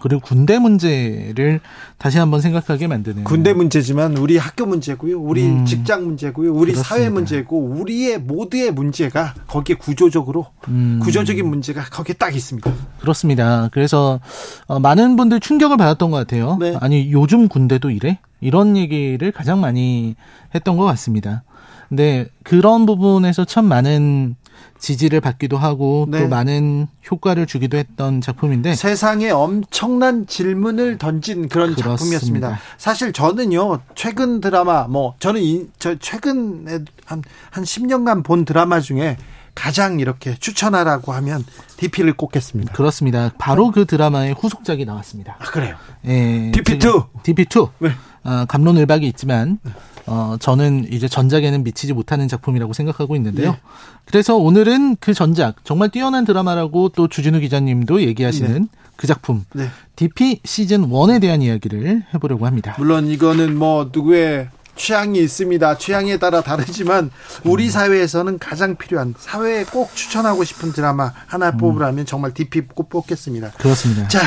그리고 0.00 0.20
군대 0.20 0.58
문제를 0.58 1.60
다시 1.96 2.18
한번 2.18 2.40
생각하게 2.40 2.88
만드는 2.88 3.22
군대 3.22 3.52
문제지만 3.52 4.16
우리 4.16 4.36
학교 4.36 4.66
문제고요, 4.66 5.20
우리 5.20 5.44
음, 5.44 5.64
직장 5.64 6.04
문제고요, 6.04 6.52
우리 6.52 6.72
그렇습니다. 6.72 6.88
사회 6.88 7.08
문제고 7.08 7.60
우리의 7.60 8.18
모두의 8.18 8.72
문제가 8.72 9.34
거기에 9.46 9.76
구조적으로 9.76 10.46
음. 10.66 10.98
구조적인 11.02 11.46
문제가 11.46 11.84
거기에 11.84 12.14
딱 12.14 12.34
있습니다. 12.34 12.72
그렇습니다. 12.98 13.68
그래서 13.70 14.18
어, 14.66 14.80
많은 14.80 15.14
분들 15.14 15.38
충격을 15.38 15.76
받았던 15.76 16.10
것 16.10 16.16
같아요. 16.16 16.56
네. 16.58 16.76
아니 16.80 17.12
요즘 17.12 17.46
군대도 17.46 17.90
이래? 17.90 18.18
이런 18.40 18.76
얘기를 18.76 19.30
가장 19.30 19.60
많이 19.60 20.16
했던 20.52 20.76
것 20.76 20.84
같습니다. 20.84 21.44
근데 21.88 22.26
그런 22.42 22.86
부분에서 22.86 23.44
참 23.44 23.66
많은 23.66 24.34
지지를 24.78 25.20
받기도 25.20 25.56
하고 25.56 26.06
네. 26.08 26.20
또 26.20 26.28
많은 26.28 26.88
효과를 27.10 27.46
주기도 27.46 27.76
했던 27.76 28.20
작품인데 28.20 28.74
세상에 28.74 29.30
엄청난 29.30 30.26
질문을 30.26 30.98
던진 30.98 31.48
그런 31.48 31.74
그렇습니다. 31.74 31.96
작품이었습니다. 31.96 32.58
사실 32.78 33.12
저는요 33.12 33.80
최근 33.94 34.40
드라마 34.40 34.88
뭐 34.88 35.14
저는 35.18 35.40
이, 35.40 35.66
저 35.78 35.94
최근에 35.96 36.80
한한 37.04 37.22
한 37.50 37.64
10년간 37.64 38.24
본 38.24 38.44
드라마 38.44 38.80
중에 38.80 39.16
가장 39.54 40.00
이렇게 40.00 40.34
추천하라고 40.34 41.12
하면 41.12 41.44
DP를 41.76 42.14
꼽겠습니다. 42.14 42.72
그렇습니다. 42.72 43.30
바로 43.38 43.70
그 43.70 43.84
드라마의 43.84 44.34
후속작이 44.38 44.84
나왔습니다. 44.84 45.36
아, 45.38 45.44
그래요? 45.44 45.76
예. 46.06 46.50
DP2. 46.52 47.08
DP2. 47.22 47.70
네. 47.80 47.90
아, 48.24 48.46
감론을박이 48.48 49.06
있지만 49.08 49.58
어, 50.06 50.36
저는 50.40 50.92
이제 50.92 51.08
전작에는 51.08 51.62
미치지 51.64 51.92
못하는 51.92 52.28
작품이라고 52.28 52.72
생각하고 52.72 53.16
있는데요. 53.16 53.52
네. 53.52 53.58
그래서 54.04 54.36
오늘은 54.36 54.96
그 54.96 55.14
전작, 55.14 55.64
정말 55.64 55.90
뛰어난 55.90 56.24
드라마라고 56.24 56.90
또 56.90 57.08
주진우 57.08 57.40
기자님도 57.40 58.02
얘기하시는 58.02 58.62
네. 58.62 58.68
그 58.96 59.06
작품, 59.06 59.44
네. 59.52 59.68
DP 59.96 60.40
시즌 60.44 60.88
1에 60.88 61.20
대한 61.20 61.42
이야기를 61.42 62.04
해보려고 62.14 62.46
합니다. 62.46 62.74
물론 62.78 63.06
이거는 63.06 63.56
뭐 63.56 63.90
누구의 63.92 64.48
취향이 64.74 65.18
있습니다. 65.18 65.78
취향에 65.78 66.18
따라 66.18 66.40
다르지만 66.40 67.10
우리 67.44 67.66
음. 67.66 67.70
사회에서는 67.70 68.38
가장 68.38 68.76
필요한 68.76 69.14
사회에 69.18 69.64
꼭 69.64 69.94
추천하고 69.94 70.44
싶은 70.44 70.72
드라마 70.72 71.12
하나 71.26 71.50
음. 71.50 71.56
뽑으라면 71.58 72.06
정말 72.06 72.32
DP 72.32 72.62
꼭 72.74 72.88
뽑겠습니다. 72.88 73.52
그렇습니다. 73.52 74.08
자, 74.08 74.20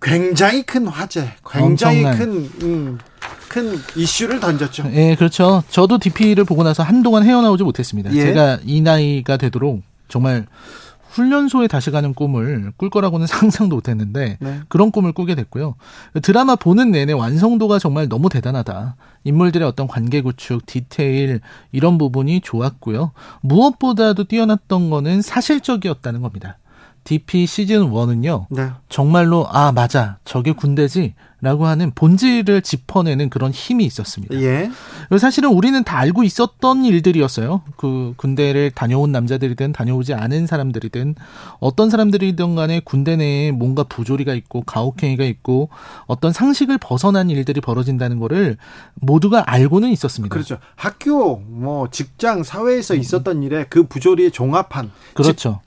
굉장히 0.00 0.62
큰 0.62 0.86
화제, 0.86 1.32
굉장히 1.50 2.02
큰 2.02 2.50
음, 2.62 2.98
큰 3.58 3.78
이슈를 3.96 4.40
던졌죠. 4.40 4.84
예, 4.92 5.14
그렇죠. 5.16 5.62
저도 5.70 5.98
DP를 5.98 6.44
보고 6.44 6.62
나서 6.62 6.82
한동안 6.82 7.24
헤어나오지 7.24 7.64
못했습니다. 7.64 8.12
예. 8.12 8.20
제가 8.20 8.58
이 8.64 8.80
나이가 8.80 9.36
되도록 9.36 9.82
정말 10.08 10.46
훈련소에 11.10 11.66
다시 11.66 11.90
가는 11.90 12.14
꿈을 12.14 12.72
꿀 12.76 12.90
거라고는 12.90 13.26
상상도 13.26 13.76
못했는데 13.76 14.36
네. 14.40 14.60
그런 14.68 14.92
꿈을 14.92 15.12
꾸게 15.12 15.34
됐고요. 15.34 15.74
드라마 16.22 16.54
보는 16.54 16.92
내내 16.92 17.12
완성도가 17.12 17.78
정말 17.78 18.08
너무 18.08 18.28
대단하다. 18.28 18.96
인물들의 19.24 19.66
어떤 19.66 19.88
관계 19.88 20.20
구축, 20.20 20.64
디테일 20.66 21.40
이런 21.72 21.98
부분이 21.98 22.40
좋았고요. 22.42 23.12
무엇보다도 23.40 24.24
뛰어났던 24.24 24.90
거는 24.90 25.22
사실적이었다는 25.22 26.22
겁니다. 26.22 26.58
DP 27.08 27.46
시즌 27.46 27.90
1은요. 27.90 28.44
네. 28.50 28.68
정말로 28.90 29.46
아 29.48 29.72
맞아 29.72 30.18
저게 30.26 30.52
군대지라고 30.52 31.64
하는 31.64 31.90
본질을 31.94 32.60
짚어내는 32.60 33.30
그런 33.30 33.50
힘이 33.50 33.86
있었습니다. 33.86 34.34
예. 34.34 34.70
사실은 35.18 35.48
우리는 35.48 35.82
다 35.84 35.96
알고 35.96 36.22
있었던 36.22 36.84
일들이었어요. 36.84 37.62
그 37.78 38.12
군대를 38.18 38.72
다녀온 38.72 39.10
남자들이든 39.10 39.72
다녀오지 39.72 40.12
않은 40.12 40.46
사람들이든 40.46 41.14
어떤 41.60 41.88
사람들이든 41.88 42.54
간에 42.56 42.82
군대 42.84 43.16
내에 43.16 43.52
뭔가 43.52 43.84
부조리가 43.84 44.34
있고 44.34 44.60
가혹행위가 44.64 45.24
있고 45.24 45.70
어떤 46.04 46.34
상식을 46.34 46.76
벗어난 46.76 47.30
일들이 47.30 47.62
벌어진다는 47.62 48.18
거를 48.18 48.58
모두가 48.96 49.44
알고는 49.46 49.88
있었습니다. 49.92 50.30
그렇죠. 50.30 50.58
학교 50.76 51.36
뭐 51.36 51.88
직장 51.90 52.42
사회에서 52.42 52.96
있었던 52.96 53.42
일에 53.44 53.64
그 53.70 53.84
부조리에 53.84 54.28
종합한 54.28 54.90
그렇죠. 55.14 55.62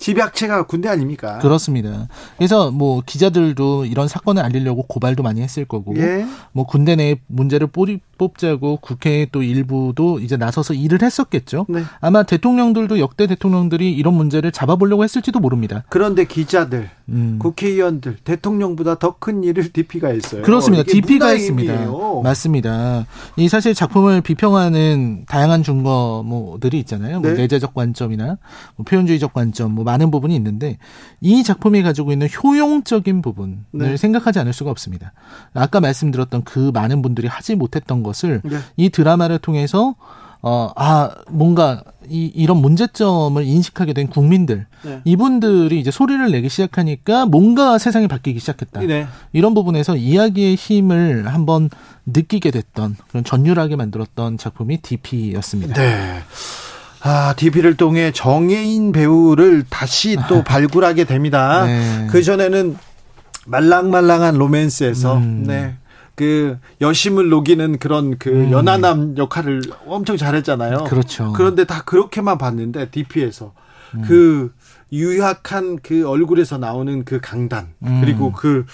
집약체가 0.00 0.64
군대 0.64 0.88
아닙니까? 0.88 1.38
그렇습니다. 1.38 2.08
그래서 2.36 2.70
뭐 2.70 3.02
기자들도 3.04 3.84
이런 3.84 4.08
사건을 4.08 4.42
알리려고 4.42 4.82
고발도 4.82 5.22
많이 5.22 5.42
했을 5.42 5.64
거고, 5.64 5.96
예. 5.98 6.26
뭐 6.52 6.66
군대 6.66 6.96
내 6.96 7.20
문제를 7.28 7.68
뿌리, 7.68 8.00
뽑자고 8.18 8.78
국회 8.80 9.26
또 9.30 9.42
일부도 9.42 10.18
이제 10.20 10.36
나서서 10.36 10.74
일을 10.74 11.02
했었겠죠. 11.02 11.66
네. 11.68 11.82
아마 12.00 12.22
대통령들도 12.22 12.98
역대 12.98 13.26
대통령들이 13.26 13.92
이런 13.92 14.14
문제를 14.14 14.52
잡아보려고 14.52 15.04
했을지도 15.04 15.38
모릅니다. 15.38 15.84
그런데 15.88 16.24
기자들, 16.24 16.90
음. 17.10 17.38
국회의원들, 17.38 18.18
대통령보다 18.24 18.98
더 18.98 19.16
큰 19.20 19.44
일을 19.44 19.70
DP가 19.72 20.08
했어요. 20.08 20.42
그렇습니다. 20.42 20.84
DP가 20.84 21.28
했습니다. 21.28 21.74
맞습니다. 22.22 23.06
이 23.36 23.48
사실 23.48 23.74
작품을 23.74 24.22
비평하는 24.22 25.24
다양한 25.28 25.62
증거들이 25.62 26.78
있잖아요. 26.80 27.20
뭐 27.20 27.28
네. 27.28 27.34
뭐 27.34 27.38
내재적 27.42 27.74
관점이나 27.74 28.38
뭐 28.76 28.84
표현주의적 28.84 29.34
관점, 29.34 29.72
뭐 29.72 29.84
많은 29.84 30.10
부분이 30.10 30.34
있는데 30.36 30.78
이 31.20 31.42
작품이 31.42 31.82
가지고 31.82 32.12
있는 32.12 32.28
효용적인 32.42 33.20
부분을 33.20 33.58
네. 33.72 33.96
생각하지 33.96 34.38
않을 34.38 34.52
수가 34.52 34.70
없습니다. 34.70 35.12
아까 35.54 35.80
말씀드렸던 35.80 36.44
그 36.44 36.70
많은 36.72 37.02
분들이 37.02 37.28
하지 37.28 37.54
못했던 37.54 38.02
것을 38.02 38.40
네. 38.44 38.58
이 38.76 38.88
드라마를 38.90 39.38
통해서 39.38 39.96
어, 40.42 40.70
아, 40.74 41.10
뭔가 41.28 41.82
이, 42.08 42.30
이런 42.34 42.56
문제점을 42.58 43.42
인식하게 43.44 43.92
된 43.92 44.08
국민들, 44.08 44.66
네. 44.82 45.00
이분들이 45.04 45.78
이제 45.78 45.90
소리를 45.90 46.30
내기 46.30 46.48
시작하니까 46.48 47.26
뭔가 47.26 47.78
세상이 47.78 48.08
바뀌기 48.08 48.40
시작했다. 48.40 48.80
네. 48.80 49.06
이런 49.32 49.54
부분에서 49.54 49.96
이야기의 49.96 50.56
힘을 50.56 51.28
한번 51.28 51.68
느끼게 52.06 52.50
됐던 52.50 52.96
그런 53.08 53.22
전율하게 53.24 53.76
만들었던 53.76 54.38
작품이 54.38 54.78
DP였습니다. 54.78 55.74
네. 55.74 56.20
아, 57.02 57.34
DP를 57.36 57.76
통해 57.76 58.10
정예인 58.12 58.92
배우를 58.92 59.64
다시 59.68 60.16
또 60.28 60.42
발굴하게 60.42 61.04
됩니다. 61.04 61.64
네. 61.64 62.06
그 62.10 62.22
전에는 62.22 62.76
말랑말랑한 63.46 64.36
로맨스에서 64.36 65.16
음. 65.16 65.44
네. 65.46 65.76
그 66.20 66.58
여심을 66.82 67.30
녹이는 67.30 67.78
그런 67.78 68.18
그 68.18 68.28
음. 68.28 68.50
연하남 68.52 69.16
역할을 69.16 69.62
엄청 69.86 70.18
잘했잖아요. 70.18 70.84
그렇죠. 70.84 71.32
그런데 71.34 71.64
다 71.64 71.82
그렇게만 71.86 72.36
봤는데 72.36 72.90
DP에서 72.90 73.54
음. 73.94 74.04
그 74.06 74.52
유약한 74.92 75.78
그 75.82 76.06
얼굴에서 76.06 76.58
나오는 76.58 77.06
그 77.06 77.22
강단 77.22 77.68
음. 77.86 78.00
그리고 78.02 78.32
그 78.32 78.66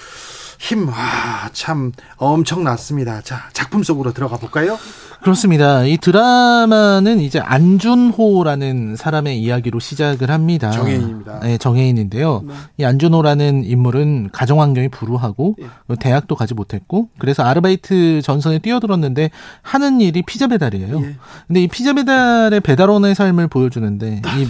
힘, 0.59 0.89
와, 0.89 1.49
참 1.53 1.93
엄청났습니다. 2.17 3.21
자, 3.21 3.49
작품 3.53 3.85
속으로 3.85 4.13
들어가 4.13 4.39
볼까요? 4.39 4.77
그렇습니다. 5.23 5.85
이 5.85 5.97
드라마는 5.97 7.21
이제 7.21 7.41
안준호라는 7.41 8.97
사람의 8.97 9.41
이야기로 9.41 9.81
시작을 9.81 10.31
합니다. 10.31 10.71
정혜인입니다. 10.71 11.41
네, 11.41 11.59
정혜인인데요. 11.59 12.45
네. 12.47 12.55
이 12.79 12.85
안준호라는 12.85 13.65
인물은 13.65 14.31
가정 14.33 14.61
환경이 14.61 14.89
불우하고 14.89 15.57
예. 15.61 15.95
대학도 15.99 16.37
가지 16.37 16.55
못했고 16.55 17.09
그래서 17.19 17.43
아르바이트 17.43 18.23
전선에 18.23 18.59
뛰어들었는데 18.61 19.31
하는 19.63 20.01
일이 20.01 20.23
피자 20.23 20.47
배달이에요. 20.47 21.01
예. 21.03 21.17
근데 21.47 21.63
이 21.63 21.69
피자 21.69 21.93
배달의 21.93 22.61
배달원의 22.61 23.15
삶을 23.15 23.49
보여주는데 23.49 24.23
이 24.39 24.49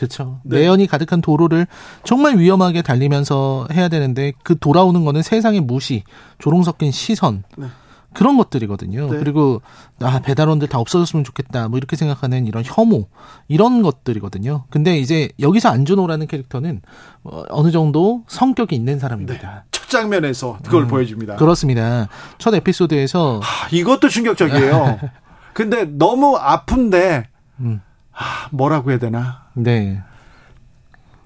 그렇죠. 0.00 0.40
네. 0.44 0.60
매연이 0.60 0.86
가득한 0.86 1.20
도로를 1.20 1.66
정말 2.04 2.38
위험하게 2.38 2.80
달리면서 2.80 3.68
해야 3.72 3.88
되는데 3.88 4.32
그 4.42 4.58
돌아오는 4.58 5.04
거는 5.04 5.20
세상의 5.20 5.60
무시, 5.60 6.04
조롱 6.38 6.62
섞인 6.62 6.90
시선. 6.90 7.44
네. 7.58 7.66
그런 8.12 8.36
것들이거든요. 8.36 9.10
네. 9.10 9.18
그리고 9.18 9.62
아 10.00 10.20
배달원들 10.20 10.68
다 10.68 10.78
없어졌으면 10.78 11.24
좋겠다. 11.24 11.68
뭐 11.68 11.78
이렇게 11.78 11.96
생각하는 11.96 12.46
이런 12.46 12.62
혐오 12.64 13.06
이런 13.48 13.82
것들이거든요. 13.82 14.64
근데 14.70 14.98
이제 14.98 15.30
여기서 15.38 15.68
안준호라는 15.68 16.26
캐릭터는 16.26 16.82
어, 17.22 17.42
어느 17.50 17.70
정도 17.70 18.24
성격이 18.26 18.74
있는 18.74 18.98
사람입니다. 18.98 19.48
네. 19.48 19.62
첫 19.70 19.88
장면에서 19.88 20.58
그걸 20.64 20.82
음, 20.82 20.88
보여줍니다. 20.88 21.36
그렇습니다. 21.36 22.08
첫 22.38 22.54
에피소드에서 22.54 23.40
하, 23.42 23.68
이것도 23.70 24.08
충격적이에요. 24.08 24.98
근데 25.54 25.84
너무 25.84 26.36
아픈데 26.36 27.28
음. 27.60 27.80
하, 28.10 28.48
뭐라고 28.50 28.90
해야 28.90 28.98
되나? 28.98 29.44
네. 29.54 30.02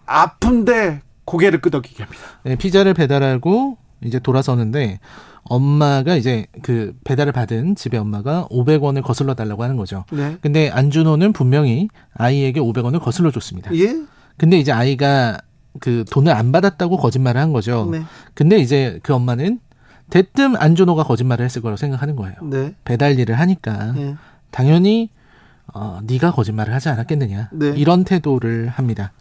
아픈데 0.06 1.00
고개를 1.24 1.60
끄덕이게 1.60 2.02
합니다. 2.02 2.22
네, 2.42 2.56
피자를 2.56 2.94
배달하고 2.94 3.78
이제 4.02 4.18
돌아서는데 4.18 5.00
엄마가 5.44 6.16
이제 6.16 6.46
그 6.62 6.96
배달을 7.04 7.32
받은 7.32 7.74
집에 7.74 7.98
엄마가 7.98 8.48
500원을 8.50 9.02
거슬러 9.02 9.34
달라고 9.34 9.62
하는 9.62 9.76
거죠. 9.76 10.04
네. 10.10 10.36
근데 10.40 10.70
안준호는 10.70 11.32
분명히 11.32 11.88
아이에게 12.14 12.60
500원을 12.60 13.00
거슬러 13.00 13.30
줬습니다. 13.30 13.74
예? 13.76 13.94
근데 14.36 14.58
이제 14.58 14.72
아이가 14.72 15.38
그 15.80 16.04
돈을 16.10 16.32
안 16.32 16.52
받았다고 16.52 16.96
거짓말을 16.96 17.40
한 17.40 17.52
거죠. 17.52 17.88
네. 17.90 18.02
근데 18.34 18.58
이제 18.58 18.98
그 19.02 19.12
엄마는 19.14 19.60
대뜸 20.10 20.56
안준호가 20.56 21.04
거짓말을 21.04 21.44
했을 21.44 21.62
거라고 21.62 21.76
생각하는 21.76 22.16
거예요. 22.16 22.36
네. 22.42 22.74
배달 22.84 23.18
일을 23.18 23.38
하니까 23.38 23.92
네. 23.92 24.16
당연히 24.50 25.10
어 25.72 26.00
네가 26.04 26.32
거짓말을 26.32 26.72
하지 26.72 26.88
않았겠느냐. 26.88 27.50
네. 27.52 27.68
이런 27.76 28.04
태도를 28.04 28.68
합니다. 28.68 29.12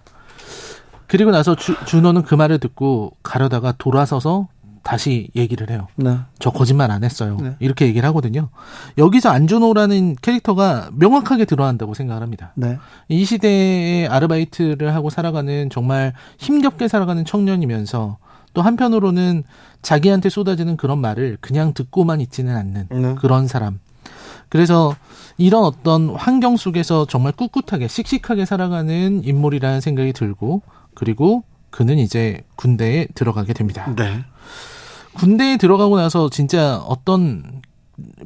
그리고 1.07 1.31
나서 1.31 1.55
주, 1.55 1.75
준호는 1.85 2.23
그 2.23 2.35
말을 2.35 2.59
듣고 2.59 3.15
가려다가 3.23 3.73
돌아서서 3.77 4.47
다시 4.83 5.29
얘기를 5.35 5.69
해요. 5.69 5.87
네. 5.95 6.17
저 6.39 6.51
거짓말 6.51 6.91
안 6.91 7.03
했어요. 7.03 7.37
네. 7.41 7.55
이렇게 7.59 7.85
얘기를 7.87 8.07
하거든요. 8.09 8.49
여기서 8.97 9.29
안준호라는 9.29 10.17
캐릭터가 10.21 10.89
명확하게 10.93 11.45
드러난다고 11.45 11.93
생각을 11.93 12.21
합니다. 12.21 12.51
네. 12.55 12.77
이 13.07 13.23
시대에 13.23 14.07
아르바이트를 14.07 14.93
하고 14.93 15.09
살아가는 15.09 15.69
정말 15.69 16.13
힘겹게 16.37 16.89
살아가는 16.89 17.23
청년이면서 17.23 18.17
또 18.53 18.61
한편으로는 18.61 19.43
자기한테 19.81 20.29
쏟아지는 20.29 20.77
그런 20.77 20.99
말을 20.99 21.37
그냥 21.39 21.73
듣고만 21.73 22.21
있지는 22.21 22.55
않는 22.55 22.87
네. 22.89 23.15
그런 23.15 23.47
사람. 23.47 23.79
그래서 24.49 24.95
이런 25.37 25.63
어떤 25.63 26.09
환경 26.09 26.57
속에서 26.57 27.05
정말 27.05 27.31
꿋꿋하게 27.31 27.87
씩씩하게 27.87 28.45
살아가는 28.45 29.23
인물이라는 29.23 29.81
생각이 29.81 30.13
들고 30.13 30.61
그리고 30.93 31.43
그는 31.71 31.97
이제 31.97 32.43
군대에 32.55 33.07
들어가게 33.15 33.53
됩니다. 33.53 33.91
네. 33.95 34.23
군대에 35.15 35.57
들어가고 35.57 35.97
나서 35.97 36.29
진짜 36.29 36.77
어떤 36.87 37.61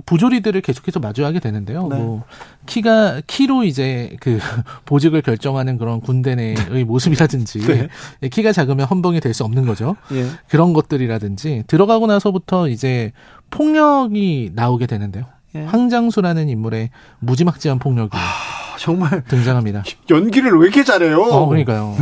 부조리들을 0.06 0.62
계속해서 0.62 1.00
마주하게 1.00 1.40
되는데요. 1.40 1.88
네. 1.88 1.98
뭐 1.98 2.24
키가 2.68 3.22
키로 3.28 3.64
이제 3.66 4.16
그 4.22 4.40
보직을 4.86 5.22
결정하는 5.22 5.78
그런 5.78 6.00
군대 6.00 6.36
내의 6.36 6.86
모습이라든지 6.86 7.60
네. 7.60 7.88
예, 8.24 8.30
키가 8.30 8.54
작으면 8.54 8.86
헌병이 8.88 9.20
될 9.20 9.34
수 9.34 9.44
없는 9.44 9.66
거죠. 9.66 9.98
예. 10.14 10.26
그런 10.48 10.72
것들이라든지 10.74 11.66
들어가고 11.68 12.08
나서부터 12.08 12.70
이제 12.70 13.12
폭력이 13.50 14.52
나오게 14.56 14.86
되는데요. 14.88 15.26
예. 15.56 15.64
황장수라는 15.66 16.48
인물의 16.50 16.90
무지막지한 17.20 17.80
폭력이 17.80 18.16
하, 18.16 18.78
정말 18.80 19.24
등장합니다. 19.26 19.84
연기를 20.10 20.58
왜 20.60 20.68
이렇게 20.68 20.84
잘해요? 20.86 21.22
어, 21.22 21.46
그러니까요. 21.48 21.96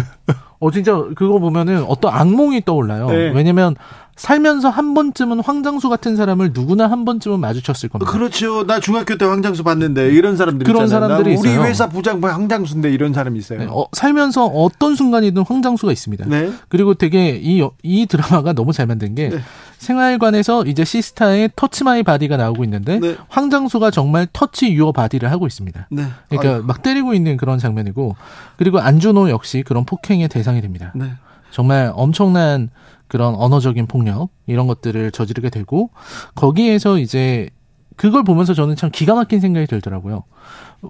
어 0.59 0.71
진짜 0.71 0.93
그거 1.15 1.39
보면은 1.39 1.83
어떤 1.85 2.13
악몽이 2.13 2.63
떠올라요. 2.63 3.07
네. 3.07 3.31
왜냐면 3.31 3.75
살면서 4.15 4.69
한 4.69 4.93
번쯤은 4.93 5.41
황장수 5.41 5.89
같은 5.89 6.15
사람을 6.15 6.51
누구나 6.53 6.89
한 6.89 7.03
번쯤은 7.03 7.39
마주쳤을 7.41 7.89
겁니다. 7.89 8.09
그렇죠. 8.09 8.65
나 8.65 8.79
중학교 8.79 9.17
때 9.17 9.25
황장수 9.25 9.63
봤는데 9.63 10.09
이런 10.11 10.37
사람들이 10.37 10.71
그런 10.71 10.85
있잖아요. 10.85 11.07
사람들이 11.09 11.35
우리 11.35 11.49
있어요. 11.51 11.65
회사 11.65 11.89
부장 11.89 12.21
뭐 12.21 12.29
황장수인데 12.29 12.91
이런 12.91 13.13
사람이 13.13 13.37
있어요. 13.37 13.59
네, 13.59 13.67
어, 13.69 13.85
살면서 13.91 14.45
어떤 14.45 14.95
순간이든 14.95 15.43
황장수가 15.45 15.91
있습니다. 15.91 16.25
네. 16.27 16.53
그리고 16.69 16.93
되게 16.93 17.37
이, 17.41 17.67
이 17.83 18.05
드라마가 18.05 18.53
너무 18.53 18.71
잘 18.71 18.87
만든 18.87 19.15
게 19.15 19.29
네. 19.29 19.39
생활관에서 19.79 20.65
이제 20.65 20.85
시스타의 20.85 21.49
Touch 21.57 21.83
My 21.83 22.01
Body가 22.01 22.37
나오고 22.37 22.63
있는데 22.63 22.99
네. 22.99 23.17
황장수가 23.27 23.91
정말 23.91 24.27
touch 24.31 24.71
your 24.71 24.93
body를 24.93 25.29
하고 25.29 25.45
있습니다. 25.45 25.87
네. 25.91 26.05
그러니까 26.29 26.53
아유. 26.55 26.63
막 26.65 26.81
때리고 26.81 27.13
있는 27.13 27.35
그런 27.35 27.59
장면이고 27.59 28.15
그리고 28.55 28.79
안준호 28.79 29.29
역시 29.29 29.61
그런 29.67 29.83
폭행의 29.83 30.29
대상이 30.29 30.61
됩니다. 30.61 30.93
네. 30.95 31.11
정말 31.51 31.91
엄청난 31.95 32.69
그런 33.07 33.35
언어적인 33.35 33.87
폭력 33.87 34.29
이런 34.47 34.67
것들을 34.67 35.11
저지르게 35.11 35.49
되고 35.49 35.89
거기에서 36.35 36.97
이제 36.97 37.49
그걸 37.95 38.23
보면서 38.23 38.53
저는 38.53 38.75
참 38.75 38.89
기가 38.91 39.15
막힌 39.15 39.39
생각이 39.39 39.67
들더라고요. 39.67 40.23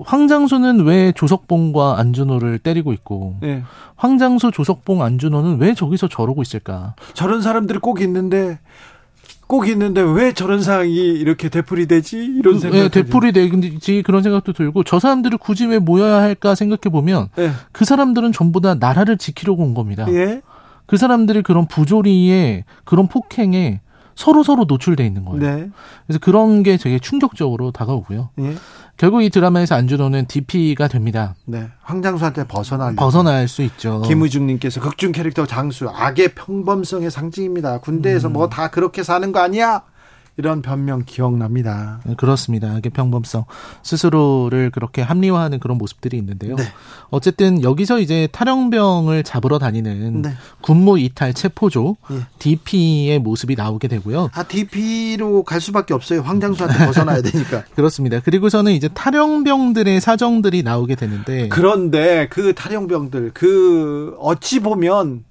황장수는 0.04 0.86
왜 0.86 1.12
조석봉과 1.13 1.99
안준호를 1.99 2.60
때리고 2.60 2.91
있고 2.93 3.38
네. 3.41 3.63
황장수, 3.95 4.51
조석봉, 4.51 5.04
안준호는 5.04 5.60
왜 5.60 5.73
저기서 5.73 6.08
저러고 6.10 6.41
있을까? 6.41 6.95
저런 7.13 7.41
사람들이 7.41 7.80
꼭 7.80 8.01
있는데 8.01 8.60
꼭 9.47 9.67
있는데 9.67 10.01
왜 10.01 10.34
저런 10.34 10.62
상황이 10.62 10.95
이렇게 10.95 11.49
되풀이 11.49 11.86
되지 11.86 12.17
이런 12.17 12.60
생각. 12.60 12.78
네, 12.78 12.89
되풀이 12.89 13.32
되지 13.32 14.01
그런 14.04 14.23
생각도 14.23 14.54
들고 14.54 14.84
저 14.84 14.99
사람들을 14.99 15.38
굳이 15.38 15.65
왜 15.67 15.80
모여야 15.80 16.21
할까 16.21 16.56
생각해 16.56 16.91
보면 16.91 17.30
네. 17.36 17.51
그 17.71 17.86
사람들은 17.86 18.32
전부 18.32 18.60
다 18.60 18.75
나라를 18.75 19.17
지키려고 19.17 19.63
온 19.63 19.73
겁니다. 19.75 20.08
예? 20.10 20.41
그 20.86 20.98
사람들이 20.98 21.41
그런 21.41 21.67
부조리에 21.67 22.65
그런 22.84 23.08
폭행에 23.08 23.82
서로 24.15 24.43
서로 24.43 24.63
노출돼 24.65 25.06
있는 25.06 25.26
거예요. 25.26 25.39
네. 25.39 25.69
그래서 26.08 26.19
그런 26.19 26.63
게 26.63 26.78
되게 26.78 27.00
충격적으로 27.00 27.71
다가오고요. 27.71 28.30
예. 28.39 28.56
결국 28.98 29.24
이 29.24 29.30
드라마에서 29.30 29.76
안준호는 29.76 30.28
DP가 30.28 30.88
됩니다. 30.88 31.36
네. 31.45 31.67
황장수한테 31.82 32.45
벗어날 32.48 32.95
벗어날 32.95 33.48
수 33.50 33.62
있죠. 33.63 34.02
김우중님께서 34.04 34.80
극중 34.80 35.12
캐릭터 35.12 35.45
장수 35.45 35.89
악의 35.89 36.30
평범성의 36.30 37.12
상징입니다. 37.12 37.80
군대에서 37.80 38.30
음. 38.30 38.34
뭐다 38.34 38.69
그렇게 38.69 39.04
사는 39.04 39.30
거 39.34 39.39
아니야? 39.41 39.84
이런 40.38 40.62
변명 40.62 41.04
기억납니다. 41.06 42.02
네, 42.06 42.13
그렇습니다. 42.17 42.78
이게 42.78 42.89
평범성 42.89 43.45
스스로를 43.84 44.69
그렇게 44.69 45.02
합리화하는 45.02 45.60
그런 45.60 45.78
모습들이 45.78 46.17
있는데요. 46.17 46.56
네. 46.56 46.63
어쨌든 47.10 47.63
여기서 47.63 48.00
이제 48.00 48.28
탈영병을 48.32 49.24
잡으러 49.24 49.60
다니는 49.60 50.24
네. 50.24 50.34
군무 50.62 51.00
이탈 51.00 51.34
체포조 51.34 51.95
예. 52.12 52.19
DP의 52.39 53.19
모습이 53.19 53.56
나오게 53.56 53.88
되고요. 53.88 54.30
아 54.34 54.43
DP로 54.43 55.43
갈 55.43 55.62
수밖에 55.62 55.93
없어요. 55.93 56.21
황장수한테 56.21 56.86
벗어나야 56.86 57.21
되니까. 57.21 57.63
그렇습니다. 57.76 58.19
그리고서는 58.19 58.74
이제 58.74 58.89
탈영병들의 58.89 60.02
사정들이 60.02 60.63
나오게 60.63 60.95
되는데 60.95 61.48
그런데 61.50 62.28
그 62.30 62.54
탈영병들 62.54 63.32
그 63.34 64.15
어찌 64.19 64.60
보면 64.60 65.24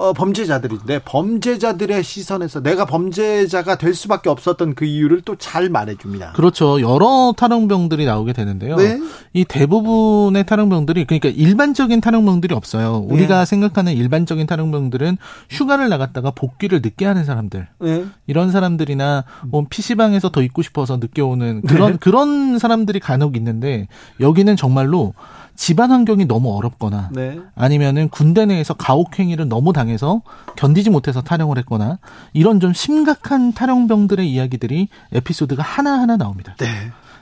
어, 0.00 0.14
범죄자들인데 0.14 1.00
범죄자들의 1.04 2.02
시선에서 2.02 2.62
내가 2.62 2.86
범죄자가 2.86 3.76
될 3.76 3.94
수밖에 3.94 4.30
없었던 4.30 4.74
그 4.74 4.86
이유를 4.86 5.20
또 5.22 5.36
잘 5.40 5.68
말해줍니다. 5.70 6.32
그렇죠. 6.32 6.80
여러 6.80 7.32
탈영병들이 7.36 8.04
나오게 8.04 8.32
되는데요. 8.34 8.76
네? 8.76 9.00
이 9.32 9.44
대부분의 9.44 10.44
탈영병들이 10.44 11.06
그러니까 11.06 11.28
일반적인 11.28 12.00
탈영병들이 12.00 12.54
없어요. 12.54 13.04
네. 13.08 13.14
우리가 13.14 13.44
생각하는 13.44 13.92
일반적인 13.94 14.46
탈영병들은 14.46 15.16
휴가를 15.48 15.88
나갔다가 15.88 16.30
복귀를 16.30 16.80
늦게 16.82 17.06
하는 17.06 17.24
사람들, 17.24 17.68
네. 17.80 18.04
이런 18.26 18.50
사람들이나 18.50 19.24
뭐 19.46 19.64
PC방에서 19.68 20.30
더 20.30 20.42
있고 20.42 20.62
싶어서 20.62 20.98
늦게 20.98 21.22
오는 21.22 21.62
그런 21.62 21.92
네. 21.92 21.98
그런 21.98 22.58
사람들이 22.58 23.00
간혹 23.00 23.36
있는데 23.36 23.88
여기는 24.20 24.54
정말로 24.56 25.14
집안 25.60 25.90
환경이 25.90 26.24
너무 26.24 26.56
어렵거나 26.56 27.10
네. 27.12 27.38
아니면은 27.54 28.08
군대 28.08 28.46
내에서 28.46 28.72
가혹행위를 28.72 29.46
너무 29.46 29.74
당해서 29.74 30.22
견디지 30.56 30.88
못해서 30.88 31.20
탈영을 31.20 31.58
했거나 31.58 31.98
이런 32.32 32.60
좀 32.60 32.72
심각한 32.72 33.52
탈영병들의 33.52 34.26
이야기들이 34.26 34.88
에피소드가 35.12 35.62
하나하나 35.62 36.16
나옵니다. 36.16 36.56
네. 36.58 36.66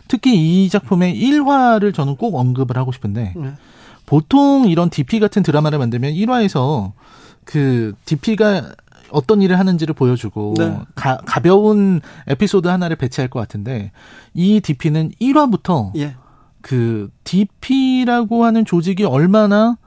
특히 0.06 0.36
이 0.36 0.68
작품의 0.68 1.20
1화를 1.20 1.92
저는 1.92 2.14
꼭 2.14 2.36
언급을 2.36 2.76
하고 2.76 2.92
싶은데 2.92 3.34
네. 3.34 3.54
보통 4.06 4.68
이런 4.68 4.88
DP 4.88 5.18
같은 5.18 5.42
드라마를 5.42 5.80
만들면 5.80 6.12
1화에서 6.12 6.92
그 7.44 7.92
DP가 8.04 8.70
어떤 9.10 9.42
일을 9.42 9.58
하는지를 9.58 9.94
보여주고 9.94 10.54
네. 10.58 10.78
가, 10.94 11.16
가벼운 11.26 12.00
에피소드 12.28 12.68
하나를 12.68 12.94
배치할 12.94 13.30
것 13.30 13.40
같은데 13.40 13.90
이 14.32 14.60
DP는 14.60 15.10
1화부터 15.20 15.90
예. 15.96 16.14
그 16.68 17.08
DP라고 17.24 18.44
하는 18.44 18.66
조직이 18.66 19.02
얼마나 19.04 19.78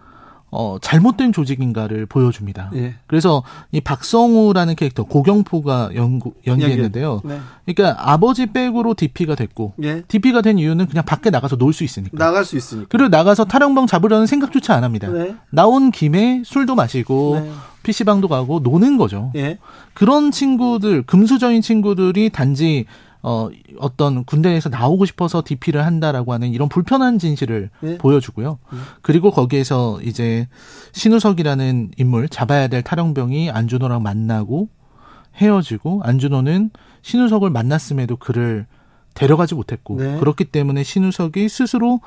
어, 0.49 0.77
잘못된 0.81 1.31
조직인가를 1.31 2.07
보여줍니다. 2.07 2.71
예. 2.73 2.95
그래서 3.05 3.43
이 3.71 3.79
박성우라는 3.79 4.75
캐릭터 4.75 5.03
고경포가 5.03 5.91
연구, 5.93 6.33
연기했는데요. 6.47 7.21
네. 7.23 7.39
그러니까 7.65 8.11
아버지 8.11 8.47
백으로 8.47 8.95
DP가 8.95 9.35
됐고 9.35 9.75
예. 9.83 10.01
DP가 10.07 10.41
된 10.41 10.57
이유는 10.57 10.87
그냥 10.87 11.05
밖에 11.05 11.29
나가서 11.29 11.55
놀 11.55 11.71
수 11.71 11.83
있으니까. 11.83 12.17
나갈 12.17 12.43
수 12.45 12.57
있으니까. 12.57 12.87
그리고 12.89 13.09
나가서 13.09 13.45
탈영병 13.45 13.85
잡으려는 13.85 14.25
생각조차 14.25 14.73
안 14.75 14.83
합니다. 14.83 15.07
네. 15.07 15.35
나온 15.51 15.91
김에 15.91 16.41
술도 16.43 16.73
마시고 16.73 17.41
네. 17.43 17.51
PC방도 17.83 18.27
가고 18.27 18.59
노는 18.59 18.97
거죠. 18.97 19.31
예. 19.35 19.59
그런 19.93 20.31
친구들, 20.31 21.03
금수저인 21.03 21.61
친구들이 21.61 22.31
단지 22.31 22.85
어, 23.23 23.49
어떤 23.77 24.23
군대에서 24.23 24.69
나오고 24.69 25.05
싶어서 25.05 25.43
DP를 25.45 25.86
한다라고 25.86 26.34
하는 26.34 26.51
이런 26.51 26.69
불편한 26.69 27.19
진실을 27.19 27.69
예? 27.84 27.97
보여주고요. 27.97 28.57
예. 28.73 28.77
그리고 29.01 29.31
거기에서 29.31 30.01
이제 30.01 30.47
신우석이라는 30.93 31.91
인물 31.97 32.29
잡아야 32.29 32.67
될 32.67 32.81
탈영병이 32.81 33.51
안준호랑 33.51 34.01
만나고 34.01 34.69
헤어지고 35.36 36.01
안준호는 36.03 36.71
신우석을 37.03 37.49
만났음에도 37.51 38.17
그를 38.17 38.65
데려가지 39.13 39.55
못했고 39.55 39.97
네. 39.97 40.19
그렇기 40.19 40.45
때문에 40.45 40.84
신우석이 40.84 41.49
스스로 41.49 41.99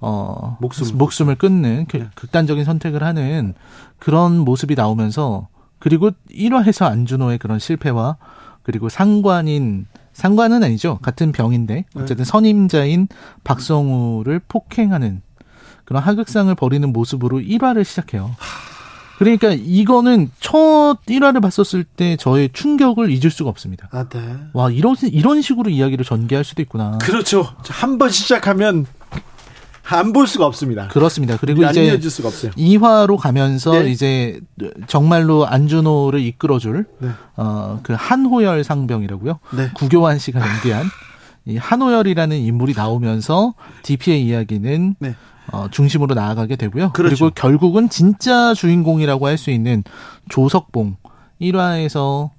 어 0.00 0.56
목숨. 0.60 0.96
목숨을 0.98 1.36
끊는 1.36 1.86
네. 1.86 2.08
극단적인 2.14 2.64
선택을 2.64 3.02
하는 3.02 3.54
그런 3.98 4.38
모습이 4.38 4.74
나오면서 4.74 5.48
그리고 5.78 6.10
1화에서 6.30 6.86
안준호의 6.86 7.38
그런 7.38 7.58
실패와 7.58 8.16
그리고 8.62 8.88
상관인 8.88 9.86
상관은 10.20 10.64
아니죠. 10.64 10.98
같은 11.02 11.30
병인데 11.30 11.74
네. 11.74 12.02
어쨌든 12.02 12.24
선임자인 12.24 13.06
박성우를 13.44 14.40
폭행하는 14.48 15.20
그런 15.84 16.02
하극상을 16.02 16.52
벌이는 16.54 16.90
모습으로 16.92 17.38
1화를 17.38 17.84
시작해요. 17.84 18.34
그러니까 19.18 19.52
이거는 19.52 20.30
첫 20.40 20.96
1화를 21.06 21.42
봤었을 21.42 21.84
때 21.84 22.16
저의 22.16 22.48
충격을 22.52 23.10
잊을 23.10 23.30
수가 23.30 23.50
없습니다. 23.50 23.88
아, 23.92 24.04
네. 24.08 24.36
와, 24.54 24.70
이런, 24.70 24.96
이런 25.02 25.42
식으로 25.42 25.70
이야기를 25.70 26.04
전개할 26.04 26.44
수도 26.44 26.62
있구나. 26.62 26.96
그렇죠. 26.98 27.54
한 27.68 27.98
번 27.98 28.08
시작하면 28.10 28.86
안 29.88 30.12
볼 30.12 30.26
수가 30.26 30.46
없습니다. 30.46 30.88
그렇습니다. 30.88 31.36
그리고 31.40 31.62
이제. 31.70 31.80
2화로 32.56 33.16
가면서 33.16 33.72
네. 33.72 33.90
이제 33.90 34.40
정말로 34.86 35.46
안준호를 35.46 36.20
이끌어줄 36.20 36.86
네. 36.98 37.08
어그 37.36 37.94
한호열 37.96 38.64
상병이라고요. 38.64 39.38
네. 39.56 39.70
구교환 39.74 40.18
씨가 40.18 40.40
연기한 40.40 40.84
이 41.44 41.56
한호열이라는 41.56 42.36
인물이 42.36 42.74
나오면서 42.74 43.54
DP의 43.82 44.24
이야기는 44.26 44.96
네. 44.98 45.14
어, 45.52 45.68
중심으로 45.70 46.14
나아가게 46.14 46.56
되고요. 46.56 46.90
그렇죠. 46.92 47.14
그리고 47.14 47.30
결국은 47.34 47.88
진짜 47.88 48.52
주인공이라고 48.54 49.28
할 49.28 49.38
수 49.38 49.50
있는 49.50 49.84
조석봉 50.28 50.96
1화에서 51.40 52.30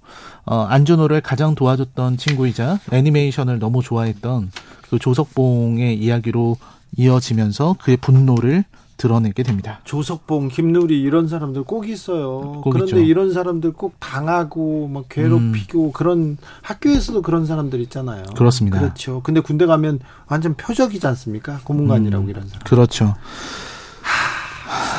어, 0.46 0.56
안준호를 0.70 1.22
가장 1.22 1.56
도와줬던 1.56 2.18
친구이자 2.18 2.80
애니메이션을 2.92 3.60
너무 3.60 3.82
좋아했던 3.82 4.52
그 4.90 5.00
조석봉의 5.00 5.98
이야기로 5.98 6.58
이어지면서 6.96 7.76
그의 7.82 7.98
분노를 7.98 8.64
드러내게 8.98 9.44
됩니다. 9.44 9.80
조석봉, 9.84 10.50
김누리 10.50 11.00
이런 11.00 11.28
사람들 11.28 11.64
꼭 11.64 11.88
있어요. 11.88 12.62
꼭 12.64 12.72
그런데 12.72 12.98
있죠. 12.98 13.08
이런 13.08 13.32
사람들 13.32 13.74
꼭 13.74 13.94
당하고 14.00 14.88
막 14.88 15.06
괴롭히고 15.08 15.86
음. 15.88 15.92
그런 15.94 16.38
학교에서도 16.64 17.22
그런 17.22 17.46
사람들 17.46 17.80
있잖아요. 17.82 18.24
그렇습니다. 18.36 18.80
그렇죠. 18.80 19.22
근데 19.24 19.40
군대 19.40 19.68
가면 19.68 20.00
완전 20.28 20.56
표적이지 20.56 21.06
않습니까? 21.06 21.60
고문관이라고 21.64 22.26
음. 22.26 22.30
이런 22.30 22.48
사람. 22.48 22.64
그렇죠. 22.64 23.14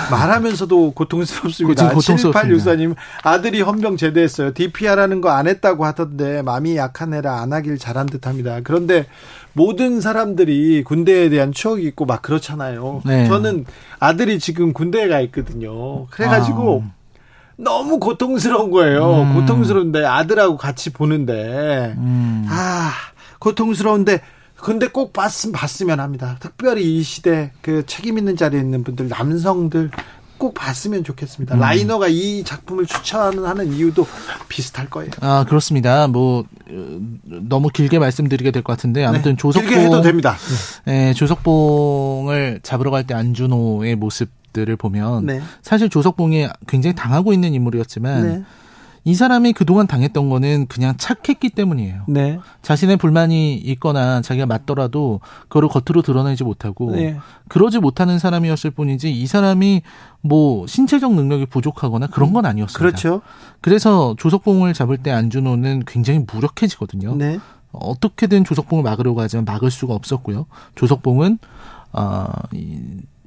말하면서도 0.12 0.92
고통스럽습니다. 0.92 1.88
고통스럽습니다. 1.90 2.42
7864님 2.42 2.94
아들이 3.22 3.60
헌병 3.62 3.96
제대했어요. 3.96 4.52
DPR하는 4.54 5.20
거 5.20 5.28
안 5.38 5.46
했다고 5.46 5.84
하던데 5.84 6.42
마음이 6.42 6.76
약한 6.76 7.14
애라 7.14 7.40
안 7.40 7.52
하길 7.52 7.78
잘한 7.78 8.06
듯합니다. 8.06 8.60
그런데 8.64 9.06
모든 9.52 10.00
사람들이 10.00 10.82
군대에 10.84 11.28
대한 11.28 11.52
추억이 11.52 11.84
있고 11.84 12.06
막 12.06 12.22
그렇잖아요. 12.22 13.02
네. 13.04 13.26
저는 13.26 13.64
아들이 14.00 14.38
지금 14.38 14.72
군대에 14.72 15.06
가 15.08 15.20
있거든요. 15.20 16.06
그래가지고 16.06 16.84
아. 16.86 16.92
너무 17.56 17.98
고통스러운 17.98 18.70
거예요. 18.70 19.22
음. 19.22 19.34
고통스러운데 19.34 20.04
아들하고 20.04 20.56
같이 20.56 20.92
보는데 20.92 21.94
음. 21.98 22.46
아 22.48 22.90
고통스러운데 23.40 24.20
근데 24.60 24.88
꼭 24.88 25.12
봤으면 25.12 25.52
봤으면 25.52 26.00
합니다. 26.00 26.36
특별히 26.40 26.98
이 26.98 27.02
시대 27.02 27.52
그 27.62 27.84
책임 27.86 28.18
있는 28.18 28.36
자리에 28.36 28.60
있는 28.60 28.82
분들 28.84 29.08
남성들 29.08 29.90
꼭 30.36 30.54
봤으면 30.54 31.02
좋겠습니다. 31.04 31.56
음. 31.56 31.60
라이너가 31.60 32.06
이 32.08 32.44
작품을 32.44 32.86
추천하는 32.86 33.72
이유도 33.72 34.06
비슷할 34.48 34.88
거예요. 34.88 35.10
아 35.20 35.44
그렇습니다. 35.48 36.06
뭐 36.06 36.40
어, 36.70 36.98
너무 37.26 37.68
길게 37.70 37.98
말씀드리게 37.98 38.50
될 38.52 38.62
것 38.62 38.72
같은데 38.72 39.04
아무튼 39.04 39.32
네, 39.32 39.36
조석봉 39.36 39.68
길게 39.68 39.84
해도 39.84 40.00
됩니다. 40.00 40.36
네, 40.84 41.12
조석봉을 41.14 42.60
잡으러 42.62 42.90
갈 42.90 43.04
때 43.04 43.14
안준호의 43.14 43.96
모습들을 43.96 44.76
보면 44.76 45.26
네. 45.26 45.40
사실 45.62 45.88
조석봉이 45.88 46.48
굉장히 46.66 46.94
당하고 46.94 47.32
있는 47.32 47.54
인물이었지만. 47.54 48.26
네. 48.26 48.42
이 49.04 49.14
사람이 49.14 49.52
그동안 49.52 49.86
당했던 49.86 50.28
거는 50.28 50.66
그냥 50.68 50.96
착했기 50.96 51.50
때문이에요. 51.50 52.02
네. 52.08 52.38
자신의 52.62 52.96
불만이 52.96 53.56
있거나 53.56 54.20
자기가 54.20 54.46
맞더라도 54.46 55.20
그거를 55.48 55.68
겉으로 55.68 56.02
드러내지 56.02 56.44
못하고 56.44 56.92
네. 56.92 57.18
그러지 57.48 57.78
못하는 57.78 58.18
사람이었을 58.18 58.70
뿐이지 58.70 59.10
이 59.10 59.26
사람이 59.26 59.82
뭐 60.20 60.66
신체적 60.66 61.14
능력이 61.14 61.46
부족하거나 61.46 62.08
그런 62.08 62.32
건 62.32 62.46
아니었습니다. 62.46 62.78
그렇죠. 62.78 63.22
그래서 63.60 64.14
조석봉을 64.18 64.74
잡을 64.74 64.98
때 64.98 65.10
안준호는 65.10 65.84
굉장히 65.86 66.24
무력해지거든요. 66.30 67.14
네. 67.16 67.38
어떻게든 67.72 68.44
조석봉을 68.44 68.82
막으려고 68.82 69.20
하지만 69.20 69.44
막을 69.44 69.70
수가 69.70 69.94
없었고요. 69.94 70.46
조석봉은 70.74 71.38
어, 71.92 72.26
이 72.52 72.80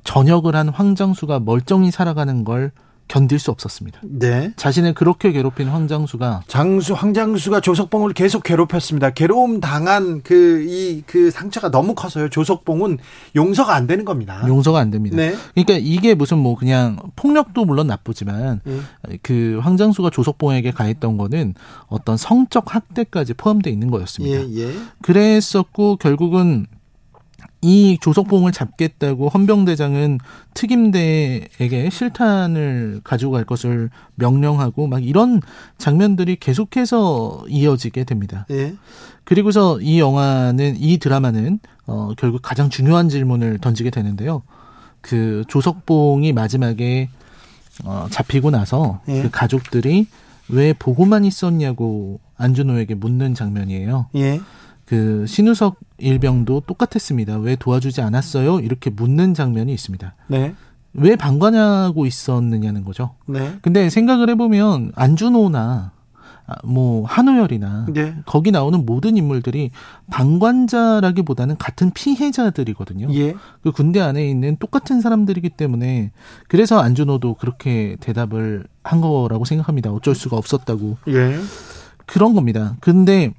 전역을 0.04 0.56
한 0.56 0.70
황장수가 0.70 1.42
멀쩡히 1.42 1.92
살아가는 1.92 2.44
걸 2.44 2.72
견딜 3.12 3.39
수 3.39 3.52
없었습니다. 3.52 4.00
네. 4.06 4.54
자신을 4.56 4.93
그렇게 4.93 5.34
괴롭힌 5.34 5.67
황장수가 5.67 6.43
장수 6.47 6.93
황장수가 6.93 7.60
조석봉을 7.60 8.13
계속 8.13 8.41
괴롭혔습니다. 8.41 9.10
괴로움 9.10 9.60
당한 9.60 10.21
그 10.24 10.62
이그 10.62 11.04
그 11.06 11.30
상처가 11.30 11.69
너무 11.69 11.93
커서요. 11.93 12.30
조석봉은 12.30 13.00
용서가 13.36 13.76
안 13.76 13.86
되는 13.86 14.06
겁니다. 14.06 14.41
용서가 14.47 14.80
안 14.80 14.91
됩니다. 14.91 15.17
네. 15.17 15.36
그러니까 15.54 15.74
이게 15.78 16.15
무슨 16.15 16.38
뭐 16.38 16.56
그냥 16.56 16.97
폭력도 17.17 17.65
물론 17.65 17.88
나쁘지만 17.88 18.62
음. 18.65 18.86
그 19.21 19.60
황장수가 19.62 20.10
조석봉에게 20.12 20.71
가했던 20.71 21.17
거는 21.17 21.56
어떤 21.88 22.15
성적 22.15 22.74
학대까지 22.74 23.34
포함되어 23.34 23.74
있는 23.74 23.91
거였습니다. 23.91 24.38
예, 24.38 24.69
예. 24.69 24.74
그랬었고 25.02 25.97
결국은 25.97 26.65
이 27.62 27.98
조석봉을 28.02 28.52
잡겠다고 28.52 29.30
헌병대장은 29.30 30.20
특임대에게 30.54 31.90
실탄을 31.92 33.02
가지고 33.04 33.34
갈 33.34 33.46
것을 33.46 33.90
명령하고 34.16 34.88
막 34.88 35.04
이런 35.04 35.42
장면들이 35.78 36.38
계속해서 36.38 37.46
이어지게 37.48 38.04
됩니다. 38.04 38.46
예. 38.50 38.76
그리고서 39.24 39.80
이 39.80 40.00
영화는 40.00 40.76
이 40.80 40.98
드라마는 40.98 41.60
어 41.86 42.14
결국 42.18 42.42
가장 42.42 42.70
중요한 42.70 43.10
질문을 43.10 43.60
던지게 43.60 43.92
되는데요. 43.92 44.42
그 45.02 45.44
조석봉이 45.48 46.34
마지막에 46.34 47.10
어, 47.84 48.08
잡히고 48.10 48.52
나서 48.52 49.02
예. 49.08 49.22
그 49.24 49.30
가족들이 49.30 50.08
왜 50.50 50.74
보고만 50.74 51.26
있었냐고 51.26 52.20
안준호에게 52.38 52.96
묻는 52.96 53.34
장면이에요. 53.34 54.08
예. 54.16 54.42
그 54.86 55.26
신우석 55.28 55.78
일병도 55.98 56.63
똑같았습니다. 56.67 57.38
왜 57.38 57.56
도와주지 57.56 58.02
않았어요? 58.02 58.60
이렇게 58.60 58.89
묻는 58.89 59.34
장면이 59.34 59.74
있습니다. 59.74 60.15
네. 60.28 60.56
왜 60.94 61.15
방관하고 61.15 62.06
있었느냐는 62.06 62.84
거죠. 62.84 63.15
네. 63.26 63.58
근데 63.62 63.89
생각을 63.89 64.30
해보면 64.30 64.91
안준호나 64.96 65.91
아, 66.48 66.56
뭐 66.65 67.06
한우열이나 67.06 67.88
네. 67.94 68.15
거기 68.26 68.52
나오는 68.52 68.86
모든 68.86 69.15
인물들이 69.15 69.72
방관자라기보다는 70.10 71.58
같은 71.58 71.91
피해자들이거든요. 71.91 73.08
예. 73.13 73.36
그 73.63 73.72
군대 73.72 74.02
안에 74.02 74.28
있는 74.28 74.58
똑같은 74.58 75.02
사람들이기 75.02 75.50
때문에 75.52 76.12
그래서 76.50 76.80
안준호도 76.80 77.36
그렇게 77.36 77.96
대답을 78.02 78.65
한 78.84 79.02
거라고 79.02 79.46
생각합니다. 79.46 79.91
어쩔 79.91 80.15
수가 80.15 80.36
없었다고. 80.36 80.98
예. 81.10 81.38
그런 82.06 82.34
겁니다. 82.34 82.76
근데 82.82 83.34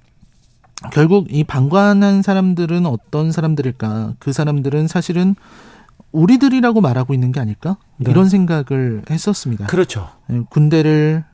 결국 0.91 1.29
이 1.31 1.45
방관한 1.45 2.23
사람들은 2.23 2.87
어떤 2.87 3.33
사람들일까? 3.33 4.15
그 4.19 4.33
사람들은 4.33 4.89
사실은 4.89 5.35
우리들이라고 6.13 6.81
말하고 6.81 7.15
있는 7.15 7.33
게 7.33 7.41
아닐까? 7.41 7.77
네. 7.97 8.11
이런 8.11 8.29
생각을 8.29 9.03
했었습니다. 9.11 9.67
그렇죠. 9.67 10.09
예, 10.31 10.41
군대를 10.51 11.25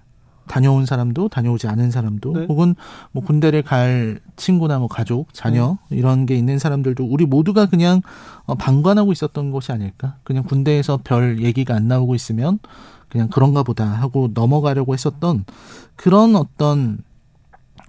다녀온 0.48 0.86
사람도 0.86 1.28
다녀오지 1.28 1.68
않은 1.68 1.90
사람도 1.90 2.32
네. 2.32 2.46
혹은 2.48 2.74
뭐 3.12 3.22
군대를 3.22 3.62
갈 3.62 4.18
친구나 4.36 4.78
뭐 4.78 4.88
가족, 4.88 5.32
자녀 5.34 5.78
네. 5.90 5.98
이런 5.98 6.26
게 6.26 6.36
있는 6.36 6.58
사람들도 6.58 7.04
우리 7.04 7.26
모두가 7.26 7.66
그냥 7.66 8.00
어, 8.46 8.54
방관하고 8.54 9.12
있었던 9.12 9.50
것이 9.50 9.70
아닐까? 9.72 10.16
그냥 10.24 10.44
군대에서 10.44 11.00
별 11.04 11.42
얘기가 11.42 11.74
안 11.74 11.86
나오고 11.86 12.14
있으면 12.14 12.58
그냥 13.08 13.28
그런가 13.28 13.62
보다 13.62 13.86
하고 13.86 14.30
넘어가려고 14.34 14.94
했었던 14.94 15.44
그런 15.96 16.34
어떤 16.34 16.98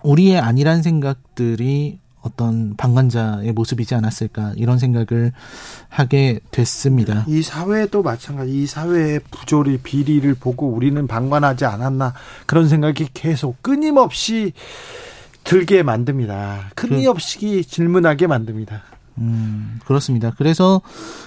우리의 0.03 0.39
아니란 0.39 0.81
생각들이 0.81 1.99
어떤 2.21 2.75
방관자의 2.75 3.53
모습이지 3.53 3.95
않았을까 3.95 4.53
이런 4.57 4.77
생각을 4.77 5.31
하게 5.87 6.39
됐습니다. 6.51 7.23
이 7.27 7.41
사회도 7.41 8.03
마찬가지. 8.03 8.51
이 8.51 8.65
사회의 8.67 9.19
부조리 9.31 9.77
비리를 9.77 10.33
보고 10.35 10.67
우리는 10.67 11.07
방관하지 11.07 11.65
않았나 11.65 12.13
그런 12.45 12.67
생각이 12.67 13.09
계속 13.13 13.61
끊임없이 13.63 14.53
들게 15.43 15.81
만듭니다. 15.81 16.71
끊임없이 16.75 17.39
그, 17.39 17.63
질문하게 17.63 18.27
만듭니다. 18.27 18.83
음, 19.19 19.79
그렇습니다. 19.85 20.31
그래서 20.37 20.81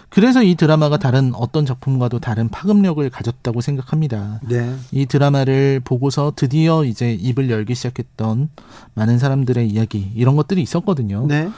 그래서 0.09 0.43
이 0.43 0.55
드라마가 0.55 0.99
다른 0.99 1.33
어떤 1.35 1.67
작품과도 1.67 2.19
다른 2.19 2.49
파급력을 2.49 3.09
가졌다고 3.11 3.61
생각합니다. 3.61 4.41
네. 4.49 4.75
이 4.91 5.07
드라마를 5.07 5.81
보고서 5.85 6.33
드디어 6.35 6.85
이제 6.85 7.13
입을 7.13 7.51
열기 7.51 7.75
시작했던 7.75 8.49
많은 8.95 9.19
사람들의 9.19 9.69
이야기 9.69 10.11
이런 10.15 10.37
것들이 10.37 10.63
있었거든요. 10.63 11.27
네. 11.27 11.49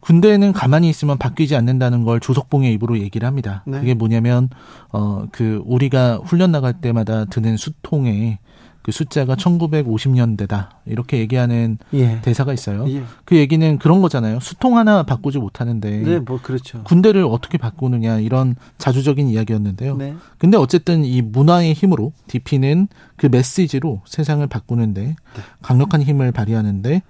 군대에는 0.00 0.52
가만히 0.52 0.88
있으면 0.88 1.18
바뀌지 1.18 1.54
않는다는 1.56 2.04
걸 2.04 2.20
조석봉의 2.20 2.72
입으로 2.74 2.98
얘기를 2.98 3.26
합니다. 3.26 3.62
네. 3.66 3.80
그게 3.80 3.94
뭐냐면 3.94 4.48
어 4.92 5.26
그 5.32 5.62
우리가 5.66 6.20
훈련 6.24 6.50
나갈 6.52 6.80
때마다 6.80 7.24
드는 7.26 7.56
수통에 7.56 8.38
그 8.82 8.92
숫자가 8.92 9.34
1950년대다. 9.36 10.68
이렇게 10.86 11.18
얘기하는 11.18 11.78
예. 11.92 12.20
대사가 12.22 12.52
있어요. 12.52 12.88
예. 12.88 13.02
그 13.24 13.36
얘기는 13.36 13.78
그런 13.78 14.00
거잖아요. 14.00 14.40
수통 14.40 14.78
하나 14.78 15.02
바꾸지 15.02 15.38
못하는데. 15.38 15.90
네, 15.98 16.18
뭐 16.18 16.40
그렇죠. 16.40 16.82
군대를 16.84 17.24
어떻게 17.24 17.58
바꾸느냐 17.58 18.20
이런 18.20 18.56
자주적인 18.78 19.28
이야기였는데요. 19.28 19.96
네. 19.96 20.14
근데 20.38 20.56
어쨌든 20.56 21.04
이 21.04 21.20
문화의 21.20 21.74
힘으로 21.74 22.12
DP는 22.28 22.88
그 23.16 23.26
메시지로 23.26 24.02
세상을 24.06 24.46
바꾸는데 24.46 25.02
네. 25.02 25.16
강력한 25.60 26.02
힘을 26.02 26.32
발휘하는데 26.32 27.02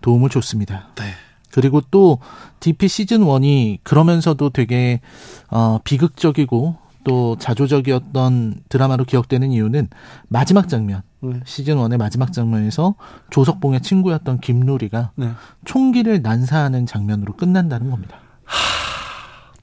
도움을 0.00 0.30
줬습니다. 0.30 0.88
네. 0.94 1.04
그리고 1.50 1.80
또 1.90 2.18
DP 2.60 2.88
시즌 2.88 3.20
1이 3.20 3.78
그러면서도 3.82 4.50
되게 4.50 5.00
어 5.50 5.78
비극적이고 5.82 6.76
또 7.08 7.36
자조적이었던 7.38 8.60
드라마로 8.68 9.06
기억되는 9.06 9.50
이유는 9.50 9.88
마지막 10.28 10.68
장면 10.68 11.00
네. 11.20 11.40
시즌 11.46 11.76
1의 11.76 11.96
마지막 11.96 12.34
장면에서 12.34 12.96
조석봉의 13.30 13.80
친구였던 13.80 14.40
김루리가 14.40 15.12
네. 15.16 15.30
총기를 15.64 16.20
난사하는 16.20 16.84
장면으로 16.84 17.32
끝난다는 17.34 17.88
겁니다. 17.90 18.18
하... 18.44 18.58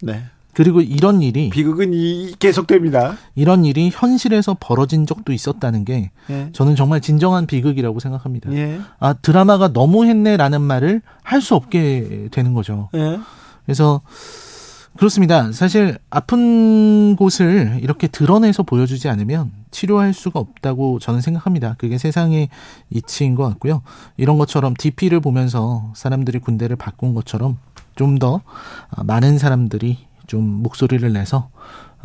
네. 0.02 0.24
그리고 0.54 0.82
이런 0.82 1.22
일이 1.22 1.52
비극은 1.52 1.94
이, 1.94 2.34
계속됩니다. 2.40 3.16
이런 3.36 3.64
일이 3.64 3.92
현실에서 3.94 4.58
벌어진 4.60 5.06
적도 5.06 5.32
있었다는 5.32 5.86
게 5.86 6.12
예. 6.32 6.50
저는 6.52 6.76
정말 6.76 7.00
진정한 7.02 7.46
비극이라고 7.46 8.00
생각합니다. 8.00 8.52
예. 8.54 8.80
아 9.00 9.14
드라마가 9.14 9.68
너무했네라는 9.68 10.62
말을 10.62 11.02
할 11.22 11.42
수 11.42 11.54
없게 11.56 12.30
되는 12.32 12.54
거죠. 12.56 12.90
예. 12.96 13.20
그래서 13.66 14.02
그렇습니다. 14.98 15.52
사실 15.52 15.98
아픈 16.10 17.16
곳을 17.18 17.80
이렇게 17.82 18.08
드러내서 18.08 18.64
보여주지 18.64 19.10
않으면 19.10 19.52
치료할 19.72 20.14
수가 20.14 20.40
없다고 20.40 21.00
저는 21.00 21.20
생각합니다. 21.22 21.76
그게 21.78 21.98
세상의 21.98 22.48
이치인 22.90 23.36
것 23.36 23.44
같고요. 23.50 23.82
이런 24.18 24.38
것처럼 24.38 24.74
DP를 24.78 25.20
보면서 25.20 25.92
사람들이 25.96 26.40
군대를 26.40 26.76
바꾼 26.78 27.14
것처럼 27.14 27.58
좀 27.96 28.20
더 28.20 28.42
많은 29.06 29.38
사람들이 29.38 29.98
좀 30.28 30.44
목소리를 30.44 31.12
내서 31.14 31.50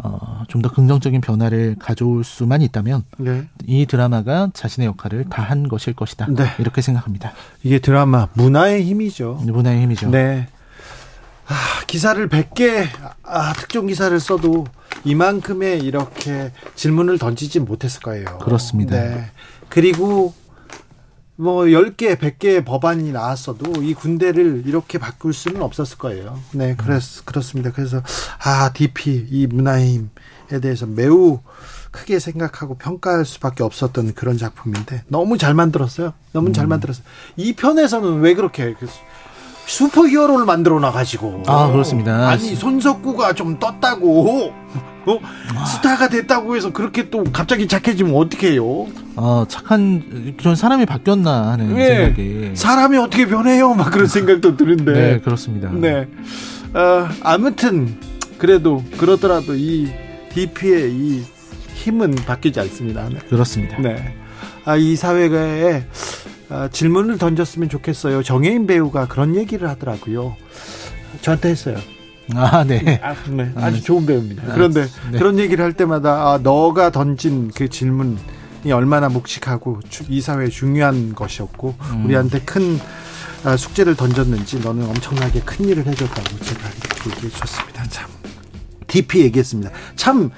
어, 0.02 0.42
좀 0.48 0.62
더 0.62 0.70
긍정적인 0.70 1.20
변화를 1.20 1.76
가져올 1.78 2.24
수만 2.24 2.62
있다면 2.62 3.04
네. 3.18 3.44
이 3.66 3.86
드라마가 3.86 4.50
자신의 4.54 4.86
역할을 4.88 5.26
다 5.28 5.42
한 5.42 5.68
것일 5.68 5.94
것이다. 5.94 6.26
네. 6.30 6.44
이렇게 6.58 6.80
생각합니다. 6.80 7.32
이게 7.62 7.78
드라마 7.78 8.28
문화의 8.34 8.84
힘이죠. 8.84 9.40
문화의 9.42 9.82
힘이죠. 9.82 10.10
네. 10.10 10.48
아, 11.50 11.84
기사를 11.86 12.28
100개, 12.28 12.86
아, 13.24 13.52
특정 13.54 13.86
기사를 13.86 14.18
써도 14.20 14.66
이만큼의 15.04 15.80
이렇게 15.80 16.52
질문을 16.76 17.18
던지지 17.18 17.58
못했을 17.58 18.00
거예요. 18.00 18.38
그렇습니다. 18.38 18.96
네. 18.96 19.30
그리고 19.68 20.32
뭐 21.34 21.64
10개, 21.64 22.16
100개 22.16 22.64
법안이 22.64 23.10
나왔어도 23.10 23.82
이 23.82 23.94
군대를 23.94 24.62
이렇게 24.66 24.98
바꿀 24.98 25.32
수는 25.32 25.62
없었을 25.62 25.98
거예요. 25.98 26.38
네, 26.52 26.76
그렇, 26.76 27.00
그렇습니다. 27.24 27.72
그래서, 27.72 28.02
아, 28.44 28.72
DP, 28.72 29.26
이 29.30 29.46
문화의 29.48 30.06
힘에 30.48 30.60
대해서 30.60 30.86
매우 30.86 31.40
크게 31.90 32.20
생각하고 32.20 32.76
평가할 32.76 33.24
수밖에 33.24 33.64
없었던 33.64 34.14
그런 34.14 34.38
작품인데 34.38 35.02
너무 35.08 35.38
잘 35.38 35.54
만들었어요. 35.54 36.12
너무 36.32 36.52
잘 36.52 36.66
음. 36.66 36.68
만들었어요. 36.68 37.04
이 37.36 37.54
편에서는 37.54 38.20
왜 38.20 38.34
그렇게 38.34 38.74
슈퍼 39.70 40.04
히어로를 40.08 40.46
만들어 40.46 40.80
놔가지고. 40.80 41.44
아, 41.46 41.70
그렇습니다. 41.70 42.28
아니, 42.28 42.56
손석구가 42.56 43.34
좀 43.34 43.56
떴다고. 43.60 44.52
어? 45.06 45.18
아. 45.54 45.64
스타가 45.64 46.08
됐다고 46.08 46.56
해서 46.56 46.72
그렇게 46.72 47.08
또 47.08 47.22
갑자기 47.32 47.68
착해지면 47.68 48.12
어떡해요? 48.16 48.88
아, 49.14 49.46
착한, 49.48 50.34
그런 50.36 50.56
사람이 50.56 50.86
바뀌었나 50.86 51.52
하는 51.52 51.72
네. 51.76 51.86
생각이. 51.86 52.50
사람이 52.54 52.98
어떻게 52.98 53.26
변해요? 53.26 53.74
막 53.74 53.92
그런 53.92 54.08
생각도 54.08 54.56
드는데. 54.56 54.92
네, 54.92 55.20
그렇습니다. 55.20 55.70
네. 55.72 56.08
어, 56.74 57.08
아무튼, 57.22 57.96
그래도, 58.38 58.82
그러더라도 58.98 59.54
이 59.54 59.88
DP의 60.34 60.90
이 60.92 61.22
힘은 61.74 62.16
바뀌지 62.16 62.58
않습니다. 62.58 63.08
네. 63.08 63.20
그렇습니다. 63.28 63.78
네. 63.78 64.16
아, 64.64 64.76
이 64.76 64.96
사회에 64.96 65.84
아, 66.48 66.68
질문을 66.68 67.18
던졌으면 67.18 67.68
좋겠어요. 67.68 68.22
정혜인 68.22 68.66
배우가 68.66 69.06
그런 69.06 69.36
얘기를 69.36 69.68
하더라고요. 69.68 70.36
저한테 71.22 71.50
했어요. 71.50 71.78
아, 72.34 72.64
네. 72.64 73.00
아, 73.02 73.14
네. 73.28 73.52
아, 73.56 73.70
좋은 73.70 74.06
배우입니다. 74.06 74.44
아, 74.44 74.54
그런데 74.54 74.86
네. 75.10 75.18
그런 75.18 75.38
얘기를 75.38 75.64
할 75.64 75.72
때마다 75.72 76.32
아, 76.32 76.38
너가 76.42 76.90
던진 76.90 77.50
그 77.54 77.68
질문이 77.68 78.72
얼마나 78.72 79.08
묵직하고 79.08 79.80
이 80.08 80.20
사회에 80.20 80.48
중요한 80.48 81.14
것이었고 81.14 81.74
음. 81.92 82.04
우리한테 82.06 82.40
큰 82.40 82.78
아, 83.44 83.56
숙제를 83.56 83.96
던졌는지 83.96 84.60
너는 84.60 84.84
엄청나게 84.86 85.40
큰 85.40 85.66
일을 85.66 85.86
해줬다고 85.86 86.38
제가 86.38 86.68
얘기해 87.06 87.30
주셨습니다. 87.30 87.84
참 87.88 88.08
DP 88.86 89.20
얘기했습니다. 89.20 89.70
참 89.96 90.30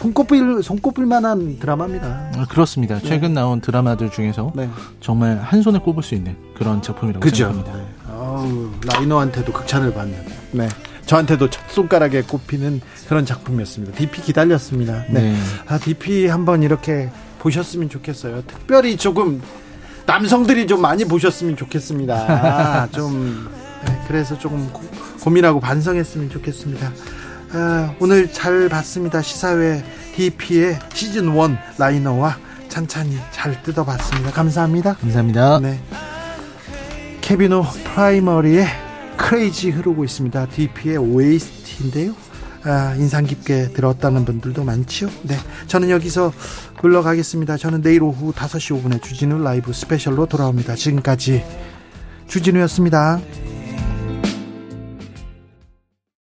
손꼽을 0.00 0.62
손꼽을 0.62 1.04
만한 1.04 1.58
드라마입니다. 1.58 2.30
아, 2.36 2.46
그렇습니다. 2.48 2.98
네. 2.98 3.06
최근 3.06 3.34
나온 3.34 3.60
드라마들 3.60 4.10
중에서 4.10 4.50
네. 4.54 4.68
정말 5.00 5.38
한 5.38 5.60
손에 5.60 5.78
꼽을 5.78 6.02
수 6.02 6.14
있는 6.14 6.36
그런 6.56 6.80
작품이라고 6.80 7.20
그죠? 7.20 7.52
생각합니다. 7.52 7.76
네. 7.76 7.84
아우, 8.08 8.70
라이너한테도 8.86 9.52
극찬을 9.52 9.92
받는. 9.92 10.16
네. 10.52 10.68
저한테도 11.04 11.50
첫 11.50 11.68
손가락에 11.70 12.22
꼽히는 12.22 12.80
그런 13.08 13.26
작품이었습니다. 13.26 13.98
DP 13.98 14.22
기다렸습니다. 14.22 15.04
네. 15.10 15.32
네. 15.32 15.36
아, 15.66 15.76
DP 15.76 16.28
한번 16.28 16.62
이렇게 16.62 17.10
보셨으면 17.38 17.90
좋겠어요. 17.90 18.42
특별히 18.46 18.96
조금 18.96 19.42
남성들이 20.06 20.66
좀 20.66 20.80
많이 20.80 21.04
보셨으면 21.04 21.56
좋겠습니다. 21.56 22.14
아, 22.14 22.88
좀 22.90 23.50
네, 23.86 24.00
그래서 24.08 24.38
조금 24.38 24.66
고, 24.72 24.80
고민하고 25.22 25.60
반성했으면 25.60 26.30
좋겠습니다. 26.30 26.90
아, 27.52 27.92
오늘 27.98 28.32
잘 28.32 28.68
봤습니다. 28.68 29.20
시사회 29.22 29.82
DP의 30.14 30.78
시즌 30.94 31.34
1 31.34 31.58
라이너와 31.78 32.38
찬찬히 32.68 33.18
잘 33.32 33.60
뜯어봤습니다. 33.64 34.30
감사합니다. 34.30 34.94
감사합니다. 34.94 35.58
네. 35.58 35.80
케빈오 37.20 37.64
프라이머리의 37.92 38.66
Crazy 39.16 39.70
흐르고 39.70 40.04
있습니다. 40.04 40.46
DP의 40.46 40.96
OST인데요. 40.98 42.14
아, 42.62 42.94
인상 42.96 43.24
깊게 43.24 43.72
들었다는 43.72 44.24
분들도 44.24 44.62
많지요. 44.62 45.08
네. 45.22 45.36
저는 45.66 45.90
여기서 45.90 46.32
물러가겠습니다. 46.82 47.56
저는 47.56 47.82
내일 47.82 48.04
오후 48.04 48.32
5시 48.32 48.80
5분에 48.80 49.02
주진우 49.02 49.42
라이브 49.42 49.72
스페셜로 49.72 50.26
돌아옵니다. 50.26 50.76
지금까지 50.76 51.44
주진우였습니다. 52.28 53.18